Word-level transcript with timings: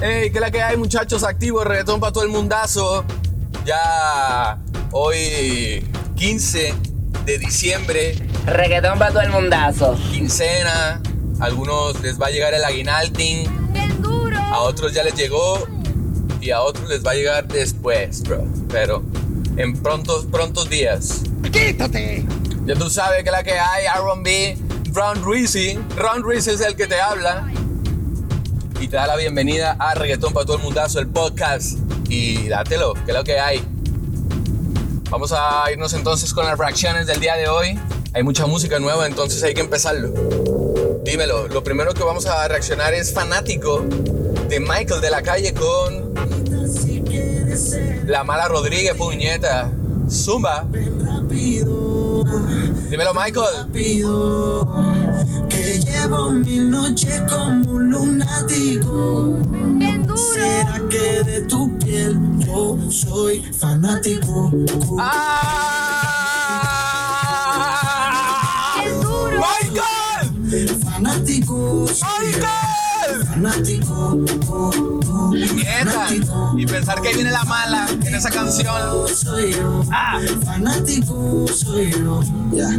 Hey, 0.00 0.30
¿qué 0.30 0.38
es 0.38 0.40
la 0.40 0.50
que 0.50 0.62
hay, 0.62 0.76
muchachos? 0.76 1.24
Activo, 1.24 1.64
reggaetón 1.64 2.00
para 2.00 2.12
todo 2.12 2.24
el 2.24 2.30
mundazo. 2.30 3.04
Ya 3.64 4.58
hoy 4.92 5.84
15 6.16 6.74
de 7.24 7.38
diciembre, 7.38 8.14
Reggaetón 8.46 8.98
para 8.98 9.10
todo 9.10 9.22
el 9.22 9.30
mundazo. 9.30 9.96
quincena. 10.12 11.00
Algunos 11.40 12.00
les 12.00 12.20
va 12.20 12.26
a 12.26 12.30
llegar 12.30 12.54
el 12.54 12.64
aguinalting, 12.64 13.72
Bien 13.72 14.00
duro. 14.00 14.38
a 14.38 14.60
otros 14.60 14.94
ya 14.94 15.02
les 15.02 15.14
llegó 15.14 15.66
y 16.40 16.50
a 16.50 16.60
otros 16.62 16.88
les 16.88 17.04
va 17.04 17.10
a 17.10 17.14
llegar 17.14 17.46
después, 17.48 18.22
bro. 18.22 18.44
Pero 18.70 19.02
en 19.56 19.74
prontos, 19.82 20.26
prontos 20.26 20.68
días. 20.70 21.22
¡Quítate! 21.52 22.24
Ya 22.64 22.74
tú 22.74 22.88
sabes 22.88 23.22
que 23.24 23.30
la 23.30 23.42
que 23.42 23.52
hay, 23.58 23.84
R&B, 23.86 24.56
Ron 24.92 25.24
Reezy. 25.30 25.78
Ron 25.96 26.24
Reezy 26.26 26.50
es 26.50 26.60
el 26.60 26.74
que 26.76 26.86
te 26.86 27.00
habla. 27.00 27.46
Y 28.86 28.88
te 28.88 28.94
da 28.98 29.08
la 29.08 29.16
bienvenida 29.16 29.74
a 29.80 29.96
Reggaetón 29.96 30.32
para 30.32 30.46
todo 30.46 30.58
el 30.58 30.62
mundazo, 30.62 31.00
el 31.00 31.08
podcast. 31.08 31.76
Y 32.08 32.46
dátelo, 32.46 32.94
que 32.94 33.10
es 33.10 33.16
lo 33.16 33.24
que 33.24 33.40
hay. 33.40 33.60
Vamos 35.10 35.32
a 35.32 35.64
irnos 35.72 35.92
entonces 35.92 36.32
con 36.32 36.46
las 36.46 36.56
reacciones 36.56 37.08
del 37.08 37.18
día 37.18 37.34
de 37.34 37.48
hoy. 37.48 37.76
Hay 38.14 38.22
mucha 38.22 38.46
música 38.46 38.78
nueva, 38.78 39.08
entonces 39.08 39.42
hay 39.42 39.54
que 39.54 39.60
empezarlo. 39.60 40.12
Dímelo, 41.04 41.48
lo 41.48 41.64
primero 41.64 41.94
que 41.94 42.04
vamos 42.04 42.26
a 42.26 42.46
reaccionar 42.46 42.94
es 42.94 43.12
Fanático 43.12 43.84
de 44.48 44.60
Michael 44.60 45.00
de 45.00 45.10
la 45.10 45.20
calle 45.20 45.52
con 45.52 46.14
La 48.06 48.22
Mala 48.22 48.46
Rodríguez, 48.46 48.94
puñeta. 48.94 49.68
Zumba. 50.08 50.64
Dímelo, 52.88 53.14
Michael. 53.14 53.66
Que 56.06 56.12
llevo 56.12 56.30
mil 56.30 56.70
noches 56.70 57.20
como 57.28 57.72
un 57.72 57.90
lunático. 57.90 59.38
Bien 59.50 60.06
duro. 60.06 60.16
¿Será 60.16 60.80
que 60.88 61.24
de 61.24 61.40
tu 61.42 61.76
piel 61.78 62.16
yo 62.38 62.78
soy 62.90 63.42
fanático? 63.42 64.52
¡Ah! 65.00 66.04
Bien 68.84 69.00
duro. 69.00 69.40
¡Michael! 69.40 70.68
Fanático, 70.78 71.86
¡Michael! 72.20 73.26
fanático. 73.26 74.20
Fanático. 75.74 76.54
Y 76.56 76.66
pensar 76.66 77.02
que 77.02 77.14
viene 77.14 77.32
la 77.32 77.42
mala 77.44 77.88
en 77.90 78.14
esa 78.14 78.30
canción. 78.30 79.08
Soy 79.12 79.54
yo, 79.54 79.82
¡Ah! 79.90 80.20
fanático 80.44 81.46
soy 81.52 81.90
yo. 81.90 82.22
Ya, 82.52 82.70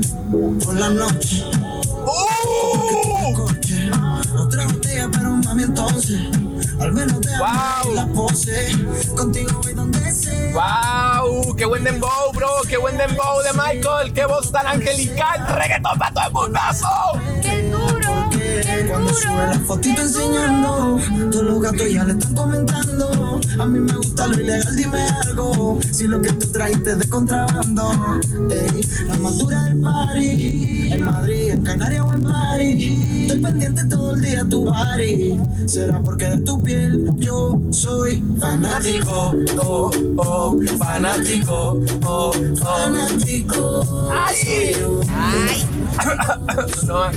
por 0.63 0.75
la 0.75 0.89
noche. 0.89 1.43
Mami, 5.47 5.63
entonces. 5.63 6.19
Al 6.79 6.91
menos 6.93 7.21
te 7.21 7.29
Wow. 7.37 7.93
la 7.93 8.07
pose. 8.07 8.71
Contigo 9.15 9.59
voy 9.63 9.73
donde 9.73 10.11
sea. 10.11 10.53
¡Wow! 11.23 11.55
¡Qué 11.55 11.65
buen 11.65 11.83
dembow, 11.83 12.31
bro! 12.33 12.47
¡Qué 12.67 12.77
buen 12.77 12.97
dembow 12.97 13.41
de 13.43 13.53
Michael! 13.53 14.13
¡Qué 14.13 14.25
voz 14.25 14.51
tan 14.51 14.67
angelical! 14.67 15.45
¡Reggaetón 15.55 15.97
para 15.97 16.13
todo 16.13 16.27
el 16.27 16.33
mundazo! 16.33 16.87
Bien 17.41 17.71
duro. 17.71 18.29
Bien 18.31 18.87
Cuando 18.89 19.13
sube 19.13 19.35
la 19.35 19.53
duro. 19.53 19.65
fotito 19.65 20.01
enseñando, 20.01 20.99
todos 21.31 21.43
los 21.45 21.61
gatos 21.61 21.91
ya 21.91 22.03
le 22.03 22.13
están 22.13 22.33
comentando. 22.35 23.26
A 23.59 23.65
mí 23.65 23.79
me 23.79 23.93
gusta 23.93 24.27
lo 24.27 24.39
ilegal, 24.39 24.75
dime 24.75 25.01
algo. 25.25 25.79
Si 25.91 26.07
lo 26.07 26.21
que 26.21 26.31
tú 26.33 26.47
trajiste 26.51 26.91
es 26.91 26.99
de 26.99 27.09
contrabando. 27.09 27.91
Ey, 28.49 28.85
la 29.07 29.17
más 29.17 29.37
dura 29.37 29.63
del 29.63 29.81
party. 29.81 30.93
En 30.93 31.03
Madrid, 31.03 31.49
en 31.49 31.63
Canarias 31.63 32.05
o 32.05 32.13
en 32.13 32.23
París. 32.23 32.99
Estoy 33.21 33.39
pendiente 33.39 33.85
todo 33.85 34.13
el 34.13 34.21
día 34.21 34.41
a 34.41 34.45
tu 34.45 34.65
party. 34.65 35.39
Será 35.65 35.99
porque 36.01 36.25
de 36.25 36.37
tu 36.39 36.61
piel 36.61 37.11
yo 37.17 37.59
soy 37.71 38.23
fanático. 38.39 39.35
Oh, 39.61 39.91
oh, 40.17 40.57
fanático. 40.77 41.81
Oh, 42.05 42.31
fanático. 42.61 44.11
¡Ay! 44.11 44.75
No, 46.85 47.11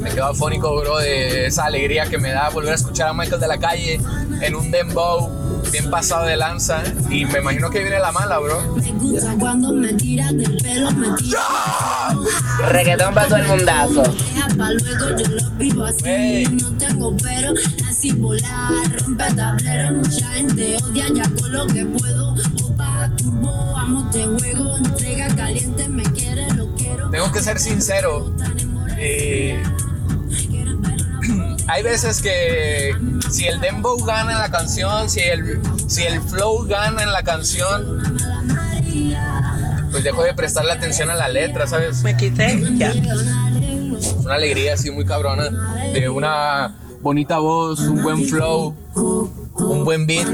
me 0.00 0.10
quedo 0.10 0.26
afónico, 0.26 0.76
bro, 0.76 0.98
de 0.98 1.46
esa 1.46 1.64
alegría 1.64 2.06
que 2.06 2.18
me 2.18 2.30
da 2.30 2.48
volver 2.50 2.72
a 2.72 2.74
escuchar 2.76 3.08
a 3.08 3.12
Michael 3.14 3.40
de 3.40 3.48
la 3.48 3.58
calle 3.58 4.00
en 4.40 4.54
un 4.54 4.70
dembow 4.70 5.30
bien 5.70 5.90
pasado 5.90 6.26
de 6.26 6.36
lanza. 6.36 6.82
Y 7.10 7.24
me 7.24 7.38
imagino 7.40 7.70
que 7.70 7.80
viene 7.80 7.98
la 7.98 8.12
mala, 8.12 8.38
bro. 8.38 8.60
Me 8.76 8.92
gusta 8.92 9.34
cuando 9.38 9.72
me 9.72 9.92
tiras 9.94 10.36
del 10.36 10.56
pelo, 10.58 10.90
me 10.92 11.08
tiras 11.16 11.42
Reggaetón 12.70 13.14
para 13.14 13.26
todo 13.28 13.38
el 13.38 13.46
mundazo. 13.46 14.02
deja 14.02 14.48
pa' 14.56 14.70
luego, 14.70 15.18
yo 15.18 15.28
lo 15.28 15.50
vivo 15.52 15.84
así. 15.84 16.06
Ey. 16.06 16.46
No 16.46 16.72
tengo 16.76 17.16
pero, 17.22 17.52
así 17.88 18.12
volar, 18.12 19.02
rompe 19.04 19.24
tablero. 19.34 19.92
Mucha 19.96 20.26
gente 20.28 20.76
odia 20.84 21.06
ya 21.14 21.24
con 21.40 21.52
lo 21.52 21.66
que 21.66 21.84
puedo. 21.84 22.34
Opa, 22.64 23.10
turbo, 23.16 23.76
amo 23.76 24.08
te 24.10 24.24
juego. 24.26 24.76
Entrega 24.76 25.28
caliente, 25.34 25.88
me 25.88 26.02
quiere, 26.04 26.48
lo 26.54 26.72
quiero. 26.74 27.10
Tengo 27.10 27.32
que 27.32 27.40
ser 27.42 27.58
sincero. 27.58 28.32
eh, 28.98 29.62
hay 31.66 31.82
veces 31.82 32.20
que 32.22 32.94
si 33.30 33.46
el 33.46 33.60
dembow 33.60 34.02
gana 34.04 34.32
en 34.32 34.38
la 34.38 34.50
canción, 34.50 35.08
si 35.08 35.20
el, 35.20 35.60
si 35.86 36.02
el 36.04 36.20
flow 36.20 36.66
gana 36.66 37.02
en 37.02 37.12
la 37.12 37.22
canción, 37.22 38.02
pues 39.90 40.04
dejo 40.04 40.22
de 40.22 40.34
prestarle 40.34 40.72
atención 40.72 41.10
a 41.10 41.14
la 41.14 41.28
letra, 41.28 41.66
¿sabes? 41.66 42.02
Me 42.02 42.16
quité 42.16 42.60
ya. 42.76 42.92
Una 44.24 44.34
alegría 44.34 44.74
así 44.74 44.90
muy 44.90 45.04
cabrona 45.04 45.50
de 45.92 46.08
una 46.08 46.74
bonita 47.00 47.38
voz, 47.38 47.80
un 47.80 48.02
buen 48.02 48.24
flow, 48.26 48.74
un 48.94 49.84
buen 49.84 50.06
beat. 50.06 50.26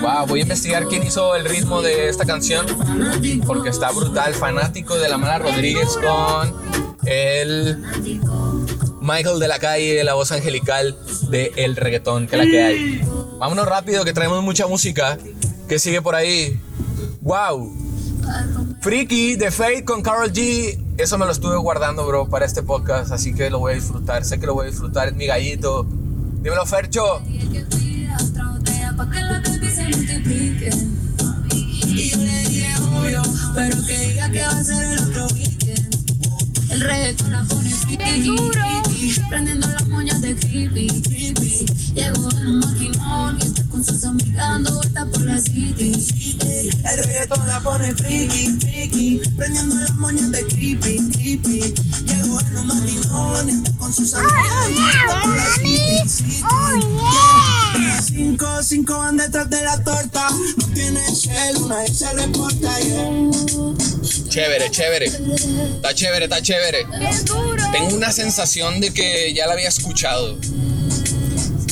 Wow, 0.00 0.26
voy 0.26 0.40
a 0.40 0.42
investigar 0.42 0.86
quién 0.86 1.04
hizo 1.04 1.34
el 1.36 1.44
ritmo 1.44 1.82
de 1.82 2.08
esta 2.08 2.24
canción 2.24 2.66
porque 3.46 3.68
está 3.68 3.90
brutal. 3.90 4.34
Fanático 4.34 4.96
de 4.96 5.08
la 5.08 5.18
Mala 5.18 5.38
Rodríguez 5.38 5.96
con 6.00 6.54
el 7.04 7.82
Michael 9.08 9.38
de 9.38 9.48
la 9.48 9.58
calle, 9.58 10.04
la 10.04 10.12
voz 10.12 10.32
angelical 10.32 10.94
de 11.30 11.50
el 11.56 11.76
reggaetón, 11.76 12.26
que 12.26 12.36
la 12.36 12.44
que 12.44 12.62
hay. 12.62 13.00
Vámonos 13.38 13.66
rápido 13.66 14.04
que 14.04 14.12
traemos 14.12 14.42
mucha 14.42 14.66
música. 14.66 15.16
¿Qué 15.66 15.78
sigue 15.78 16.02
por 16.02 16.14
ahí? 16.14 16.60
Wow. 17.22 17.74
Freaky 18.82 19.36
de 19.36 19.50
Fate 19.50 19.84
con 19.86 20.02
Carol 20.02 20.30
G. 20.30 20.78
Eso 20.98 21.16
me 21.16 21.24
lo 21.24 21.32
estuve 21.32 21.56
guardando, 21.56 22.06
bro, 22.06 22.28
para 22.28 22.44
este 22.44 22.62
podcast. 22.62 23.10
Así 23.10 23.34
que 23.34 23.48
lo 23.48 23.60
voy 23.60 23.72
a 23.72 23.74
disfrutar. 23.76 24.26
Sé 24.26 24.38
que 24.38 24.46
lo 24.46 24.52
voy 24.52 24.66
a 24.66 24.70
disfrutar. 24.70 25.08
Es 25.08 25.14
mi 25.14 25.24
gallito. 25.26 25.86
Dímelo, 26.42 26.66
Fercho. 26.66 27.22
Que 27.24 27.48
que 27.48 27.64
que. 35.40 35.57
El 36.78 36.84
reggaetón 36.84 37.32
la 37.32 37.42
pone 37.42 38.22
duro. 38.22 38.62
Prendiendo 39.28 39.66
las 39.66 39.88
moñas 39.88 40.20
de 40.20 40.36
creepy, 40.36 40.86
creepy. 41.02 41.66
Llegó 41.92 42.30
en 42.30 42.46
un 42.46 42.58
maquinón 42.60 43.36
y 43.40 43.46
está 43.46 43.64
con 43.64 43.84
sus 43.84 44.04
amigas 44.04 44.36
dando 44.36 44.76
vueltas 44.76 45.06
por 45.06 45.22
la 45.22 45.40
city. 45.40 45.92
El 46.84 47.04
reggaetón 47.04 47.48
la 47.48 47.58
pone 47.58 47.92
friki, 47.96 48.60
friki. 48.60 49.20
Prendiendo 49.36 49.74
las 49.74 49.92
moñas 49.96 50.30
de 50.30 50.46
creepy, 50.46 51.10
creepy. 51.10 51.74
Llegó 52.06 52.40
en 52.42 52.58
un 52.58 52.66
maquinón 52.68 53.48
y 53.48 53.52
está 53.54 53.72
con 53.72 53.92
sus 53.92 54.14
amigas. 54.14 54.44
por 55.24 55.36
la 55.36 55.54
city, 55.56 56.08
city. 56.08 56.44
Yeah. 56.44 57.07
Cinco, 58.68 58.98
van 58.98 59.16
detrás 59.16 59.48
de 59.48 59.62
la 59.62 59.82
torta. 59.82 60.28
No 60.58 60.66
tiene 60.74 61.00
cel, 61.14 61.56
una 61.56 61.86
se 61.86 62.12
reporta. 62.12 62.78
Yeah. 62.80 64.28
Chévere, 64.28 64.70
chévere. 64.70 65.06
Está 65.06 65.94
chévere, 65.94 66.24
está 66.26 66.42
chévere. 66.42 66.84
Duro. 67.24 67.64
Tengo 67.72 67.96
una 67.96 68.12
sensación 68.12 68.78
de 68.80 68.92
que 68.92 69.32
ya 69.32 69.46
la 69.46 69.54
había 69.54 69.70
escuchado. 69.70 70.38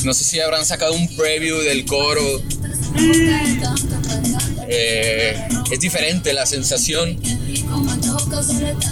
No 0.05 0.13
sé 0.15 0.23
si 0.23 0.39
habrán 0.39 0.65
sacado 0.65 0.93
un 0.93 1.15
preview 1.15 1.59
del 1.59 1.85
coro. 1.85 2.41
Eh, 4.67 5.37
es 5.69 5.79
diferente 5.79 6.33
la 6.33 6.47
sensación. 6.47 7.21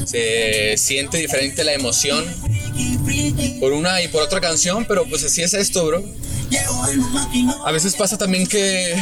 Se 0.06 0.76
siente 0.78 1.18
diferente 1.18 1.64
la 1.64 1.74
emoción. 1.74 2.24
Por 3.60 3.74
una 3.74 4.04
y 4.04 4.10
por 4.10 4.22
otra 4.22 4.40
canción, 4.42 4.86
pero 4.88 5.10
pues 5.10 5.24
así 5.24 5.42
es 5.42 5.56
esto, 5.56 5.88
bro. 5.88 6.04
A 7.66 7.72
veces 7.72 7.96
pasa 7.96 8.18
también 8.18 8.48
que 8.48 8.96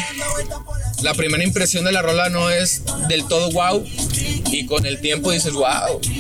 la 1.01 1.13
primera 1.13 1.43
impresión 1.43 1.85
de 1.85 1.91
la 1.91 2.01
rola 2.01 2.29
no 2.29 2.49
es 2.49 2.81
del 3.07 3.27
todo 3.27 3.51
wow 3.51 3.85
y 4.51 4.65
con 4.65 4.85
el 4.85 5.01
tiempo 5.01 5.31
dices 5.31 5.53
wow. 5.53 5.99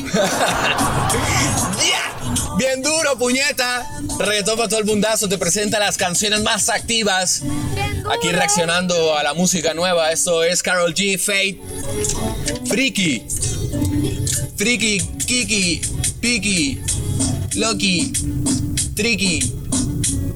Yeah. 1.83 2.13
Bien 2.57 2.81
duro, 2.81 3.17
puñeta. 3.17 3.85
Reggaetón 4.19 4.57
para 4.57 4.69
todo 4.69 4.79
el 4.79 4.85
mundazo 4.85 5.27
te 5.27 5.37
presenta 5.37 5.79
las 5.79 5.97
canciones 5.97 6.41
más 6.41 6.69
activas. 6.69 7.41
Aquí 8.11 8.31
reaccionando 8.31 9.17
a 9.17 9.23
la 9.23 9.33
música 9.33 9.73
nueva. 9.73 10.11
Esto 10.11 10.43
es 10.43 10.61
Carol 10.61 10.93
G, 10.93 11.17
Fate, 11.17 11.59
Freaky, 12.67 13.25
Freaky, 14.55 14.99
Kiki, 15.25 15.81
Piki, 16.19 16.81
Loki, 17.55 18.13
Tricky, 18.95 19.53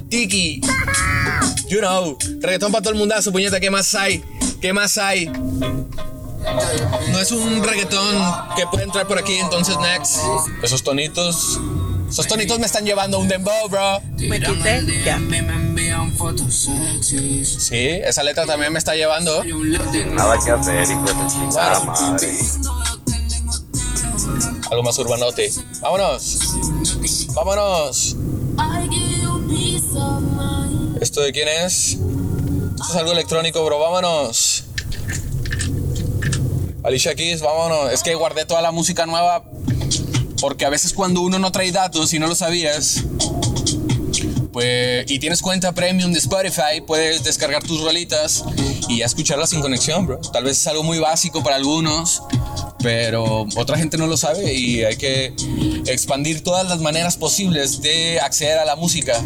Tiki. 0.09 0.61
You 1.69 1.79
know. 1.79 2.17
Reggaetón 2.41 2.71
para 2.71 2.81
todo 2.81 2.93
el 2.93 2.99
mundazo, 2.99 3.31
puñeta. 3.31 3.59
¿Qué 3.59 3.69
más 3.69 3.93
hay? 3.95 4.23
¿Qué 4.61 4.73
más 4.73 4.97
hay? 4.97 5.27
No 7.11 7.19
es 7.19 7.31
un 7.31 7.63
reggaetón 7.63 8.15
que 8.55 8.65
puede 8.67 8.85
entrar 8.85 9.07
por 9.07 9.19
aquí, 9.19 9.35
entonces 9.35 9.77
next. 9.79 10.17
Esos 10.63 10.83
tonitos. 10.83 11.59
Esos 12.09 12.25
tonitos 12.27 12.57
me 12.57 12.65
están 12.65 12.85
llevando 12.85 13.17
a 13.17 13.19
un 13.19 13.27
dembow, 13.27 13.67
bro. 13.69 14.01
Me 14.17 14.39
quité, 14.39 15.03
ya. 15.03 15.19
Sí, 16.53 17.77
esa 17.77 18.23
letra 18.23 18.45
también 18.45 18.71
me 18.71 18.79
está 18.79 18.95
llevando. 18.95 19.43
Nada 19.43 20.37
que 20.43 20.51
hacer, 20.51 20.89
hijo 20.89 21.03
de 21.03 21.13
madre. 21.13 22.29
Algo 24.71 24.83
más 24.83 24.97
urbanote. 24.99 25.51
Vámonos. 25.81 26.39
Vámonos. 27.33 28.15
¿Esto 31.01 31.21
de 31.21 31.31
quién 31.31 31.47
es? 31.47 31.97
Esto 32.79 32.89
es 32.89 32.95
algo 32.95 33.11
electrónico, 33.11 33.63
bro. 33.63 33.79
Vámonos. 33.79 34.63
Alicia 36.83 37.15
Keys, 37.15 37.41
vámonos. 37.41 37.91
Es 37.91 38.03
que 38.03 38.15
guardé 38.15 38.45
toda 38.45 38.61
la 38.61 38.71
música 38.71 39.05
nueva 39.05 39.43
porque 40.39 40.65
a 40.65 40.69
veces 40.69 40.93
cuando 40.93 41.21
uno 41.21 41.39
no 41.39 41.51
trae 41.51 41.71
datos 41.71 42.13
y 42.13 42.19
no 42.19 42.27
lo 42.27 42.35
sabías, 42.35 43.03
pues, 44.53 45.09
y 45.09 45.19
tienes 45.19 45.41
cuenta 45.41 45.73
premium 45.73 46.11
de 46.11 46.19
Spotify, 46.19 46.81
puedes 46.85 47.23
descargar 47.23 47.63
tus 47.63 47.81
rolitas 47.81 48.43
y 48.87 49.01
escucharlas 49.01 49.49
sin 49.49 49.61
conexión, 49.61 50.07
bro. 50.07 50.19
Tal 50.31 50.43
vez 50.43 50.57
es 50.57 50.67
algo 50.67 50.83
muy 50.83 50.99
básico 50.99 51.43
para 51.43 51.55
algunos, 51.57 52.23
pero 52.79 53.45
otra 53.55 53.77
gente 53.77 53.97
no 53.97 54.07
lo 54.07 54.17
sabe 54.17 54.53
y 54.53 54.83
hay 54.83 54.97
que 54.97 55.33
expandir 55.85 56.43
todas 56.43 56.67
las 56.67 56.79
maneras 56.79 57.17
posibles 57.17 57.81
de 57.81 58.19
acceder 58.19 58.59
a 58.59 58.65
la 58.65 58.75
música. 58.75 59.23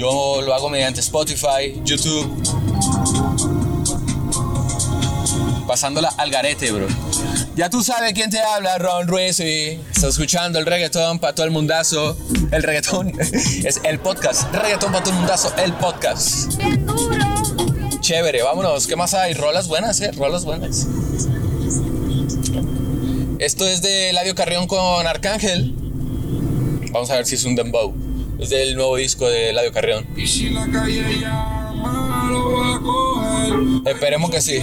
Yo 0.00 0.40
lo 0.40 0.54
hago 0.54 0.70
mediante 0.70 1.00
Spotify, 1.00 1.78
YouTube, 1.84 2.26
pasándola 5.66 6.08
al 6.16 6.30
garete, 6.30 6.72
bro. 6.72 6.86
Ya 7.54 7.68
tú 7.68 7.84
sabes 7.84 8.14
quién 8.14 8.30
te 8.30 8.40
habla, 8.40 8.78
Ron 8.78 9.06
Ruiz, 9.06 9.40
y 9.40 9.78
estás 9.92 10.04
escuchando 10.04 10.58
el 10.58 10.64
reggaetón 10.64 11.18
para 11.18 11.34
todo 11.34 11.44
el 11.44 11.52
mundazo. 11.52 12.16
El 12.50 12.62
reggaetón 12.62 13.12
es 13.20 13.78
el 13.84 13.98
podcast. 13.98 14.50
Reggaetón 14.54 14.90
para 14.90 15.04
todo 15.04 15.12
el 15.12 15.18
mundazo, 15.18 15.52
el 15.58 15.74
podcast. 15.74 16.56
Bien 16.56 16.86
duro. 16.86 17.18
Chévere, 18.00 18.42
vámonos. 18.42 18.86
¿Qué 18.86 18.96
más 18.96 19.12
hay? 19.12 19.34
Rolas 19.34 19.68
buenas, 19.68 20.00
eh. 20.00 20.12
Rolas 20.12 20.46
buenas. 20.46 20.86
Esto 23.38 23.68
es 23.68 23.82
de 23.82 24.08
Eladio 24.08 24.34
Carrión 24.34 24.66
con 24.66 25.06
Arcángel. 25.06 25.74
Vamos 26.90 27.10
a 27.10 27.16
ver 27.16 27.26
si 27.26 27.34
es 27.34 27.44
un 27.44 27.54
dembow. 27.54 28.09
Es 28.40 28.48
del 28.48 28.74
nuevo 28.74 28.96
disco 28.96 29.28
de 29.28 29.50
Eladio 29.50 29.70
Carrión. 29.70 30.06
Y 30.16 30.26
si 30.26 30.48
la 30.48 30.66
calle 30.66 31.18
llama, 31.20 32.26
lo 32.30 32.52
va 32.52 32.74
a 32.74 32.80
coger. 32.80 33.92
Esperemos 33.92 34.30
que 34.30 34.40
sí. 34.40 34.60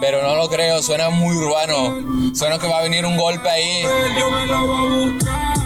Pero 0.00 0.22
no 0.22 0.36
lo 0.36 0.50
creo, 0.50 0.82
suena 0.82 1.08
muy 1.08 1.34
urbano. 1.34 2.34
Suena 2.34 2.58
que 2.58 2.68
va 2.68 2.80
a 2.80 2.82
venir 2.82 3.06
un 3.06 3.16
golpe 3.16 3.48
ahí. 3.48 3.82
Yo 4.18 4.30
me 4.30 4.46
la 4.46 4.60
voy 4.60 4.76
a 4.76 5.06
buscar. 5.06 5.62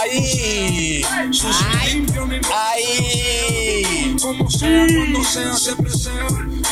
¡Ay! 0.00 1.04
Mi 2.26 2.40
¡Ay! 2.50 4.16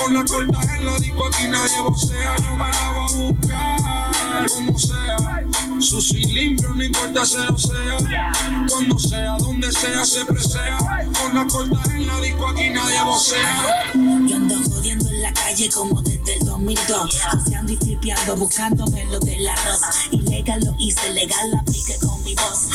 Con 0.02 0.14
la 0.14 0.25
corta 0.25 0.60
en 0.76 0.87
la 0.87 0.99
disco 0.99 1.26
aquí 1.26 1.46
nadie 1.49 1.81
vocea. 1.81 2.37
Yo 2.38 2.56
me 2.56 2.69
la 2.69 2.93
voy 2.93 3.12
a 3.12 3.31
buscar, 3.31 4.50
como 4.50 4.78
sea. 4.78 5.44
Sucio 5.81 6.19
y 6.19 6.25
limpio, 6.25 6.69
no 6.70 6.82
importa 6.82 7.25
sea 7.25 7.49
o 7.49 7.58
sea. 7.58 8.32
Cuando 8.69 8.99
sea, 8.99 9.37
donde 9.38 9.70
sea, 9.70 10.04
siempre 10.04 10.43
sea. 10.43 10.78
Con 11.22 11.34
la 11.34 11.46
corta 11.46 11.94
en 11.94 12.06
la 12.06 12.20
disco 12.20 12.49
aquí 12.49 12.70
nadie 12.70 13.02
vocea. 13.04 13.93
Yo 13.94 14.37
ando 14.37 14.54
jodiendo 14.70 15.08
en 15.08 15.22
la 15.22 15.32
calle 15.32 15.70
como 15.70 16.02
desde 16.02 16.34
el 16.34 16.46
2002 16.46 17.20
Haciendo 17.31 17.72
y 17.72 17.76
flipeando, 17.76 18.37
buscando 18.37 18.87
lo 18.87 19.20
de 19.20 19.38
la 19.40 19.54
rosa 19.54 19.90
Ilegal 20.10 20.60
lo 20.64 20.75
hice, 20.78 21.12
legal 21.12 21.50
la 21.50 21.60
apliqué 21.60 21.96
con 21.99 22.25
mi 22.25 22.34
voz 22.34 22.70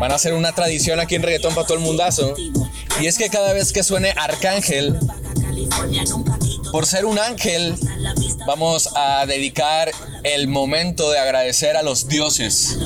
Van 0.00 0.10
a 0.10 0.14
hacer 0.14 0.34
una 0.34 0.52
tradición 0.52 0.98
aquí 0.98 1.14
en 1.14 1.22
Reggaetón 1.22 1.54
para 1.54 1.66
todo 1.66 1.78
el 1.78 1.84
mundazo. 1.84 2.34
Y 3.00 3.06
es 3.06 3.16
que 3.16 3.28
cada 3.28 3.52
vez 3.52 3.72
que 3.72 3.82
suene 3.82 4.12
Arcángel, 4.16 4.98
Por 6.72 6.86
ser 6.86 7.04
un 7.04 7.18
ángel, 7.18 7.76
vamos 8.46 8.88
a 8.96 9.26
dedicar 9.26 9.90
el 10.22 10.48
momento 10.48 11.10
de 11.10 11.18
agradecer 11.18 11.76
a 11.76 11.82
los 11.82 12.08
dioses. 12.08 12.78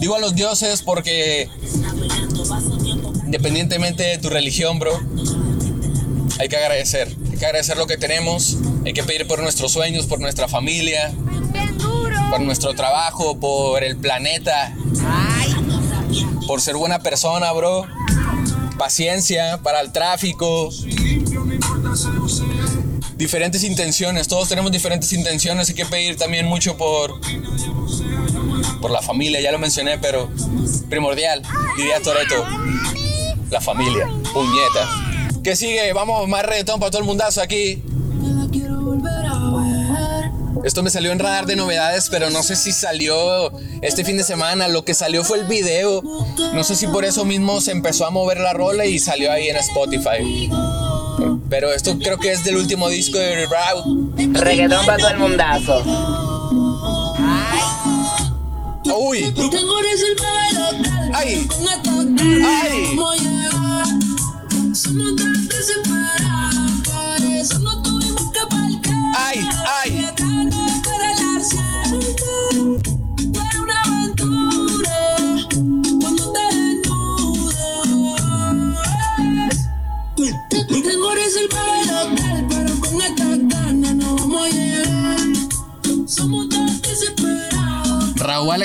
Digo 0.00 0.14
a 0.14 0.18
los 0.18 0.34
dioses 0.34 0.82
porque 0.82 1.48
independientemente 3.24 4.02
de 4.02 4.18
tu 4.18 4.28
religión, 4.28 4.78
bro, 4.78 4.98
hay 6.40 6.48
que 6.48 6.56
agradecer. 6.56 7.14
Hay 7.30 7.38
que 7.38 7.46
agradecer 7.46 7.76
lo 7.76 7.86
que 7.86 7.96
tenemos. 7.96 8.56
Hay 8.84 8.92
que 8.92 9.04
pedir 9.04 9.28
por 9.28 9.42
nuestros 9.42 9.72
sueños, 9.72 10.06
por 10.06 10.20
nuestra 10.20 10.48
familia, 10.48 11.12
por 12.30 12.40
nuestro 12.40 12.74
trabajo, 12.74 13.38
por 13.38 13.84
el 13.84 13.96
planeta, 13.96 14.74
por 16.46 16.60
ser 16.60 16.76
buena 16.76 16.98
persona, 17.00 17.52
bro. 17.52 17.86
Paciencia 18.78 19.60
para 19.62 19.80
el 19.80 19.92
tráfico. 19.92 20.70
Diferentes 23.16 23.64
intenciones, 23.64 24.28
todos 24.28 24.48
tenemos 24.48 24.72
diferentes 24.72 25.12
intenciones. 25.12 25.68
Hay 25.68 25.74
que 25.74 25.86
pedir 25.86 26.16
también 26.16 26.46
mucho 26.46 26.76
por, 26.76 27.20
por 28.80 28.90
la 28.90 29.02
familia, 29.02 29.40
ya 29.40 29.52
lo 29.52 29.58
mencioné, 29.58 29.98
pero 29.98 30.30
primordial, 30.88 31.42
diría 31.76 32.00
Toreto. 32.00 32.46
La 33.50 33.60
familia, 33.60 34.06
puñeta. 34.32 35.40
¿Qué 35.42 35.56
sigue? 35.56 35.92
Vamos, 35.92 36.28
más 36.28 36.44
reggaetón 36.44 36.78
para 36.78 36.90
todo 36.90 37.00
el 37.00 37.06
mundazo 37.06 37.42
aquí. 37.42 37.82
Esto 40.64 40.82
me 40.82 40.90
salió 40.90 41.10
en 41.12 41.18
radar 41.18 41.46
de 41.46 41.56
novedades, 41.56 42.08
pero 42.10 42.28
no 42.30 42.42
sé 42.42 42.54
si 42.54 42.72
salió 42.72 43.50
este 43.80 44.04
fin 44.04 44.16
de 44.18 44.24
semana. 44.24 44.68
Lo 44.68 44.84
que 44.84 44.94
salió 44.94 45.24
fue 45.24 45.38
el 45.38 45.46
video. 45.46 46.02
No 46.52 46.64
sé 46.64 46.76
si 46.76 46.86
por 46.86 47.04
eso 47.04 47.24
mismo 47.24 47.60
se 47.60 47.72
empezó 47.72 48.06
a 48.06 48.10
mover 48.10 48.38
la 48.40 48.52
rola 48.52 48.84
y 48.84 48.98
salió 48.98 49.32
ahí 49.32 49.48
en 49.48 49.56
Spotify. 49.56 50.50
Pero 51.50 51.72
esto 51.72 51.98
creo 51.98 52.16
que 52.16 52.32
es 52.32 52.44
del 52.44 52.56
último 52.56 52.88
disco 52.88 53.18
de 53.18 53.44
Rau. 53.46 54.12
Reggaetón 54.16 54.86
para 54.86 54.98
todo 54.98 55.10
el 55.10 55.18
mundazo. 55.18 55.82
Uy, 58.96 59.32
Tengo 59.32 59.80
resultado 59.82 60.40
ay, 61.12 61.48
Ay 62.44 62.96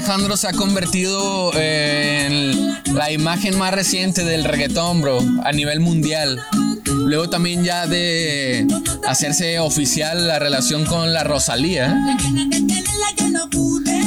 Alejandro 0.06 0.38
se 0.38 0.48
ha 0.48 0.54
convertido 0.54 1.52
en 1.56 2.76
la 2.94 3.12
imagen 3.12 3.58
más 3.58 3.74
reciente 3.74 4.24
del 4.24 4.44
reggaetón, 4.44 5.02
bro, 5.02 5.18
a 5.44 5.52
nivel 5.52 5.80
mundial. 5.80 6.40
Luego 6.86 7.28
también 7.28 7.64
ya 7.64 7.88
de 7.88 8.68
hacerse 9.08 9.58
oficial 9.58 10.28
la 10.28 10.38
relación 10.38 10.86
con 10.86 11.12
la 11.12 11.24
Rosalía. 11.24 11.98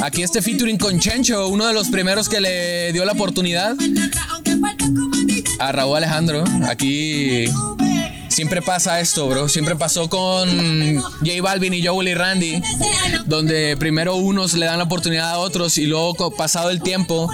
Aquí 0.01 0.23
este 0.23 0.41
featuring 0.41 0.77
con 0.77 1.01
Chencho, 1.01 1.49
uno 1.49 1.67
de 1.67 1.73
los 1.73 1.89
primeros 1.89 2.29
que 2.29 2.39
le 2.39 2.93
dio 2.93 3.03
la 3.03 3.11
oportunidad 3.11 3.75
a 5.59 5.71
Raúl 5.73 5.97
Alejandro. 5.97 6.45
Aquí 6.69 7.43
siempre 8.29 8.61
pasa 8.61 8.99
esto, 8.99 9.27
bro. 9.27 9.49
Siempre 9.49 9.75
pasó 9.75 10.09
con 10.09 10.97
J 10.97 11.41
Balvin 11.41 11.73
y 11.73 11.85
Joel 11.85 12.07
y 12.07 12.13
Randy, 12.13 12.61
donde 13.25 13.75
primero 13.77 14.15
unos 14.15 14.53
le 14.53 14.65
dan 14.65 14.77
la 14.77 14.85
oportunidad 14.85 15.31
a 15.31 15.37
otros 15.39 15.77
y 15.77 15.85
luego 15.85 16.31
pasado 16.31 16.69
el 16.69 16.81
tiempo 16.81 17.29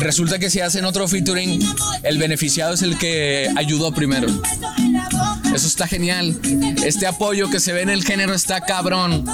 resulta 0.00 0.38
que 0.38 0.50
si 0.50 0.60
hacen 0.60 0.84
otro 0.84 1.08
featuring, 1.08 1.60
el 2.02 2.18
beneficiado 2.18 2.74
es 2.74 2.82
el 2.82 2.98
que 2.98 3.50
ayudó 3.56 3.92
primero. 3.92 4.28
Eso 5.54 5.68
está 5.68 5.86
genial. 5.86 6.36
Este 6.84 7.06
apoyo 7.06 7.48
que 7.48 7.60
se 7.60 7.72
ve 7.72 7.82
en 7.82 7.88
el 7.88 8.04
género 8.04 8.34
está 8.34 8.60
cabrón. 8.60 9.24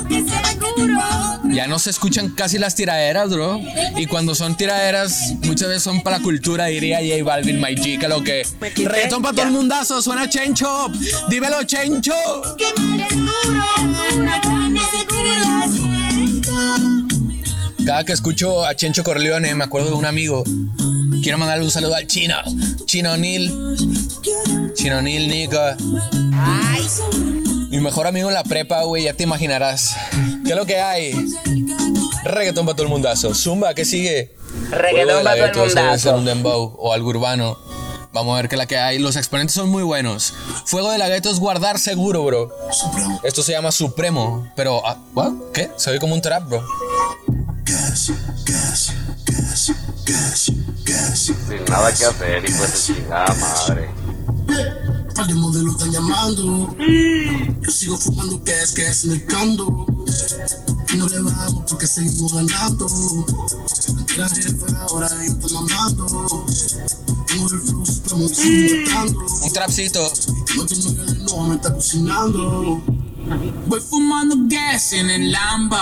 Ya 1.50 1.66
no 1.66 1.78
se 1.78 1.88
escuchan 1.88 2.28
casi 2.28 2.58
las 2.58 2.74
tiraderas, 2.74 3.30
bro. 3.30 3.58
Y 3.96 4.04
cuando 4.04 4.34
son 4.34 4.54
tiraderas, 4.54 5.32
muchas 5.44 5.68
veces 5.68 5.82
son 5.82 6.02
para 6.02 6.20
cultura, 6.20 6.66
diría 6.66 6.98
J 6.98 7.24
Balvin, 7.24 7.58
My 7.58 7.74
que 7.74 8.06
lo 8.06 8.22
que. 8.22 8.46
Reggaetón 8.60 9.22
para 9.22 9.34
todo 9.34 9.46
el 9.46 9.52
mundazo, 9.52 10.02
suena 10.02 10.28
Chencho. 10.28 10.88
Dímelo, 11.30 11.62
Chencho. 11.64 12.12
Cada 17.86 18.04
que 18.04 18.12
escucho 18.12 18.66
a 18.66 18.74
Chencho 18.74 19.02
Corleone, 19.02 19.54
me 19.54 19.64
acuerdo 19.64 19.88
de 19.88 19.94
un 19.94 20.04
amigo 20.04 20.44
Quiero 21.22 21.38
mandarle 21.38 21.64
un 21.64 21.70
saludo 21.70 21.94
al 21.94 22.06
chino. 22.06 22.36
Chino 22.86 23.16
Neil. 23.16 23.52
Chino 24.74 25.02
Neil, 25.02 25.28
Nico. 25.28 25.60
Mi 27.70 27.78
mejor 27.80 28.06
amigo 28.06 28.28
en 28.28 28.34
la 28.34 28.42
prepa, 28.42 28.82
güey, 28.84 29.04
ya 29.04 29.14
te 29.14 29.24
imaginarás. 29.24 29.94
¿Qué 30.44 30.50
es 30.50 30.56
lo 30.56 30.66
que 30.66 30.80
hay? 30.80 31.14
Reggaetón 32.24 32.66
para 32.66 32.76
todo 32.76 32.84
el 32.84 32.92
mundazo. 32.92 33.34
Zumba, 33.34 33.74
¿qué 33.74 33.84
sigue? 33.84 34.34
Reggaetón 34.70 35.24
para 35.24 35.52
todo 35.52 35.64
el 35.64 35.74
mundazo. 35.74 36.16
un 36.16 36.24
dembow 36.24 36.76
o 36.78 36.92
algo 36.92 37.10
urbano. 37.10 37.58
Vamos 38.12 38.32
a 38.34 38.36
ver 38.38 38.48
qué 38.48 38.56
es 38.56 38.58
la 38.58 38.66
que 38.66 38.78
hay. 38.78 38.98
Los 38.98 39.16
exponentes 39.16 39.54
son 39.54 39.68
muy 39.68 39.84
buenos. 39.84 40.34
Fuego 40.64 40.90
de 40.90 40.98
la 40.98 41.08
gueto 41.08 41.30
es 41.30 41.38
guardar 41.38 41.78
seguro, 41.78 42.24
bro. 42.24 42.50
Esto 43.22 43.42
se 43.42 43.52
llama 43.52 43.70
Supremo. 43.70 44.50
Pero, 44.56 44.82
ah, 44.84 44.98
¿what? 45.14 45.32
¿Qué? 45.52 45.70
Se 45.76 45.90
oye 45.90 46.00
como 46.00 46.14
un 46.14 46.20
trap, 46.22 46.48
bro. 46.48 46.64
Sin 51.14 51.36
nada 51.68 51.92
que 51.92 52.04
hacer, 52.04 52.48
hijo 52.48 52.62
de 52.62 52.72
chingada 52.72 53.34
madre. 53.34 53.90
Par 55.14 55.26
de 55.26 55.34
modelos 55.34 55.74
están 55.74 55.90
llamando. 55.90 56.74
Yo 56.78 57.70
sigo 57.70 57.96
fumando 57.96 58.42
que 58.44 58.52
es 58.62 58.72
que 58.72 58.86
es 58.86 59.04
necando. 59.04 59.86
Y 60.92 60.96
no 60.96 61.08
le 61.08 61.20
bajamos 61.20 61.64
porque 61.70 61.86
seguimos 61.86 62.34
ganando. 62.34 62.86
La 64.16 64.28
jefa 64.28 64.82
ahora 64.82 65.08
está 65.24 65.48
mamando. 65.54 66.46
Y 67.28 67.38
sigo 67.48 68.18
matando. 68.18 69.26
Un 69.42 69.52
trapcito. 69.52 70.12
No 70.56 70.66
tengo 70.66 70.94
que 70.94 71.02
de 71.02 71.18
nuevo 71.20 71.42
me 71.44 71.54
está 71.56 71.74
cocinando. 71.74 72.82
Voy 73.66 73.80
fumando 73.80 74.34
gas 74.48 74.92
en 74.92 75.08
el 75.08 75.30
Lambo. 75.30 75.76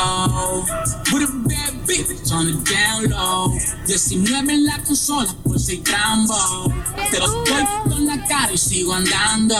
With 1.12 1.22
a 1.22 1.32
bad 1.48 1.86
bitch 1.86 2.30
on 2.30 2.46
the 2.46 2.74
down 2.74 3.08
low. 3.10 3.58
19 3.86 4.52
en 4.52 4.64
la 4.64 4.78
consola, 4.84 5.34
pues 5.44 5.64
soy 5.64 5.78
trambo. 5.78 6.72
Te 7.10 7.18
los 7.18 7.32
doy 7.32 7.64
con 7.88 8.06
la 8.06 8.22
cara 8.26 8.52
y 8.52 8.58
sigo 8.58 8.92
andando. 8.92 9.56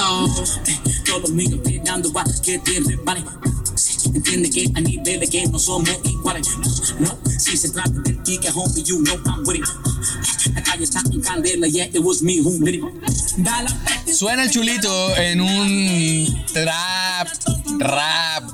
Eh, 0.67 0.79
Todos 1.07 1.31
míos 1.31 1.59
pegando 1.65 2.13
va 2.13 2.25
que 2.45 2.59
te 2.59 2.81
repare. 2.81 3.25
Entiende 4.15 4.51
que 4.51 4.71
a 4.75 4.81
niveles 4.81 5.31
que 5.31 5.47
no 5.47 5.59
somos 5.59 5.89
iguales. 6.05 6.47
No, 6.99 7.19
si 7.39 7.57
se 7.57 7.71
trata 7.71 7.91
del 7.91 8.23
ticket, 8.23 8.53
homie, 8.55 8.83
you 8.85 8.99
know 9.03 9.17
I'm 9.25 9.47
with 9.47 9.57
it. 9.57 9.65
La 10.55 10.63
calle 10.63 10.85
está 10.85 11.03
en 11.11 11.21
candela, 11.23 11.67
yeah, 11.69 11.87
it 11.87 12.01
was 12.03 12.23
me 12.23 12.41
who 12.41 12.51
lit 12.61 12.77
it. 12.77 12.85
Suena 14.13 14.43
el 14.45 14.51
chulito 14.51 15.17
en 15.17 15.41
un 15.41 16.45
trap, 16.53 17.29
rap, 17.79 18.45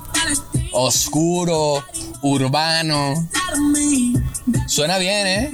oscuro, 0.71 1.83
urbano. 2.21 3.29
Suena 4.67 4.97
bien, 4.97 5.27
¿eh? 5.27 5.53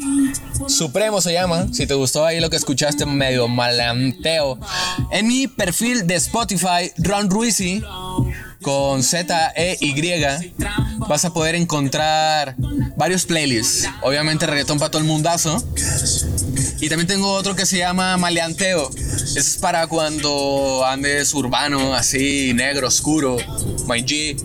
Supremo 0.68 1.22
se 1.22 1.34
llama. 1.34 1.68
Si 1.72 1.88
te 1.88 1.94
gustó 1.94 2.26
ahí 2.26 2.40
lo 2.40 2.50
que 2.50 2.56
escuchaste, 2.56 3.06
medio 3.06 3.48
malanteo. 3.48 4.60
En 5.12 5.28
mi 5.28 5.48
perfil 5.48 6.08
de 6.08 6.16
Spotify, 6.16 6.92
Ron 6.98 7.30
Ruizy, 7.30 7.82
con 8.62 9.04
Z, 9.04 9.54
E, 9.56 9.78
Y, 9.82 9.94
vas 11.08 11.26
a 11.26 11.34
poder 11.34 11.56
encontrar 11.56 12.56
varios 12.96 13.26
playlists. 13.26 13.90
Obviamente 14.02 14.46
reggaetón 14.46 14.80
para 14.80 14.92
todo 14.92 15.02
el 15.02 15.08
mundazo. 15.08 15.64
Y 16.82 16.90
también 16.90 17.08
tengo 17.08 17.32
otro 17.32 17.56
que 17.56 17.68
se 17.68 17.78
llama 17.78 18.18
Maleanteo. 18.18 18.90
Ese 18.96 19.40
es 19.40 19.58
para 19.58 19.86
cuando 19.86 20.84
andes 20.84 21.32
urbano, 21.36 21.94
así, 21.94 22.54
negro, 22.56 22.88
oscuro, 22.88 23.38
my 23.88 24.04
G. 24.04 24.36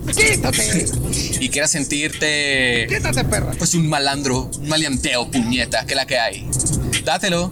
Y 1.41 1.49
quieras 1.49 1.71
sentirte. 1.71 2.87
Pues 3.59 3.75
un 3.75 3.89
malandro, 3.89 4.51
un 4.61 4.69
maleanteo, 4.69 5.31
puñeta, 5.31 5.87
que 5.87 5.95
es 5.95 5.97
la 5.97 6.07
que 6.07 6.19
hay. 6.19 6.47
Dátelo. 7.05 7.51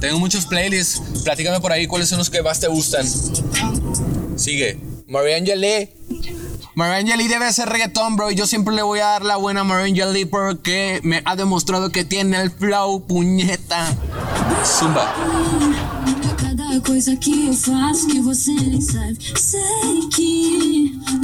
Tengo 0.00 0.18
muchos 0.18 0.46
playlists. 0.46 1.00
Platícame 1.22 1.60
por 1.60 1.70
ahí 1.70 1.86
cuáles 1.86 2.08
son 2.08 2.18
los 2.18 2.28
que 2.28 2.42
más 2.42 2.58
te 2.58 2.66
gustan. 2.66 3.06
Sigue. 4.36 4.78
Mariangeli. 6.78 7.24
Mariangeli 7.24 7.28
debe 7.28 7.52
ser 7.52 7.68
reggaetón, 7.68 8.16
bro. 8.16 8.30
Y 8.30 8.36
yo 8.36 8.46
siempre 8.46 8.72
le 8.72 8.82
voy 8.82 9.00
a 9.00 9.06
dar 9.06 9.24
la 9.24 9.36
buena 9.36 9.62
a 9.62 9.64
Mariangeli 9.64 10.26
porque 10.26 11.00
me 11.02 11.22
ha 11.24 11.34
demostrado 11.34 11.90
que 11.90 12.04
tiene 12.04 12.40
el 12.40 12.52
flow, 12.52 13.04
puñeta. 13.04 13.84
Zumba. 14.64 15.12
Cada 16.36 16.80
que 16.80 17.02
que 17.02 17.32
que 20.14 20.57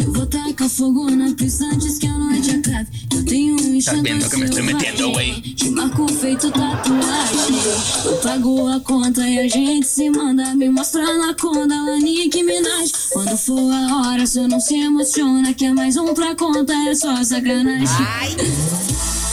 vou 0.06 0.26
tacar 0.26 0.68
fogo 0.68 1.10
na 1.10 1.32
pista 1.34 1.64
antes 1.64 1.98
que 1.98 2.06
a 2.06 2.18
noite 2.18 2.50
acabe. 2.50 2.88
Eu 3.14 3.24
tenho 3.24 3.56
um 3.60 3.74
Estás 3.76 4.00
viendo 4.00 4.28
que 4.28 4.36
me 4.36 4.44
estoy 4.44 4.62
metiendo, 4.62 5.10
güey. 5.12 5.40
Te 5.40 5.70
marco 5.70 6.08
feito 6.12 6.50
tatuagem. 6.50 7.56
Eu 8.04 8.16
pago 8.18 8.68
a 8.68 8.80
conta 8.80 9.26
e 9.28 9.38
a 9.40 9.48
gente 9.48 9.86
se 9.86 10.08
manda. 10.10 10.54
Me 10.54 10.70
mostra 10.70 11.02
na 11.18 11.34
conta, 11.34 11.74
Nick 11.98 12.42
Minaj. 12.42 12.92
Quando 13.12 13.36
for 13.36 13.72
a 13.72 14.08
hora, 14.08 14.26
só 14.26 14.46
não 14.48 14.60
se 14.60 14.74
emociona. 14.76 15.52
Que 15.52 15.66
é 15.66 15.72
mais 15.74 15.96
um 15.96 16.14
pra 16.14 16.34
conta, 16.34 16.72
é 16.72 16.94
só 16.94 17.22
sacanagem. 17.22 17.86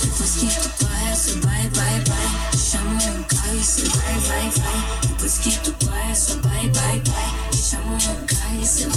Depois 0.02 0.32
que 0.36 0.48
tu 0.48 0.86
conhece, 0.86 1.40
vai, 1.40 1.70
vai, 1.70 2.04
vai. 2.08 2.58
Chama 2.58 2.94
um 2.94 3.24
carro 3.24 3.58
e 3.58 3.64
cê 3.64 3.84
vai, 3.84 4.20
vai, 4.20 4.50
vai. 4.50 5.00
Depois 5.08 5.38
que 5.38 5.60
tu 5.60 5.76
conhece, 5.86 6.38
vai, 6.44 6.70
vai, 6.70 7.02
vai. 7.06 7.31
Chama 7.62 7.94
um 7.94 8.26
carro 8.26 8.66
tu. 8.82 8.90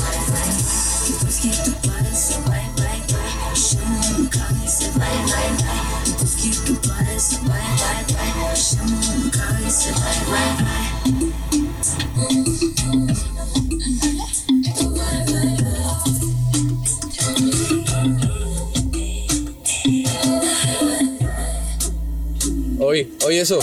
Oye, 22.80 23.09
oye 23.26 23.40
eso, 23.40 23.59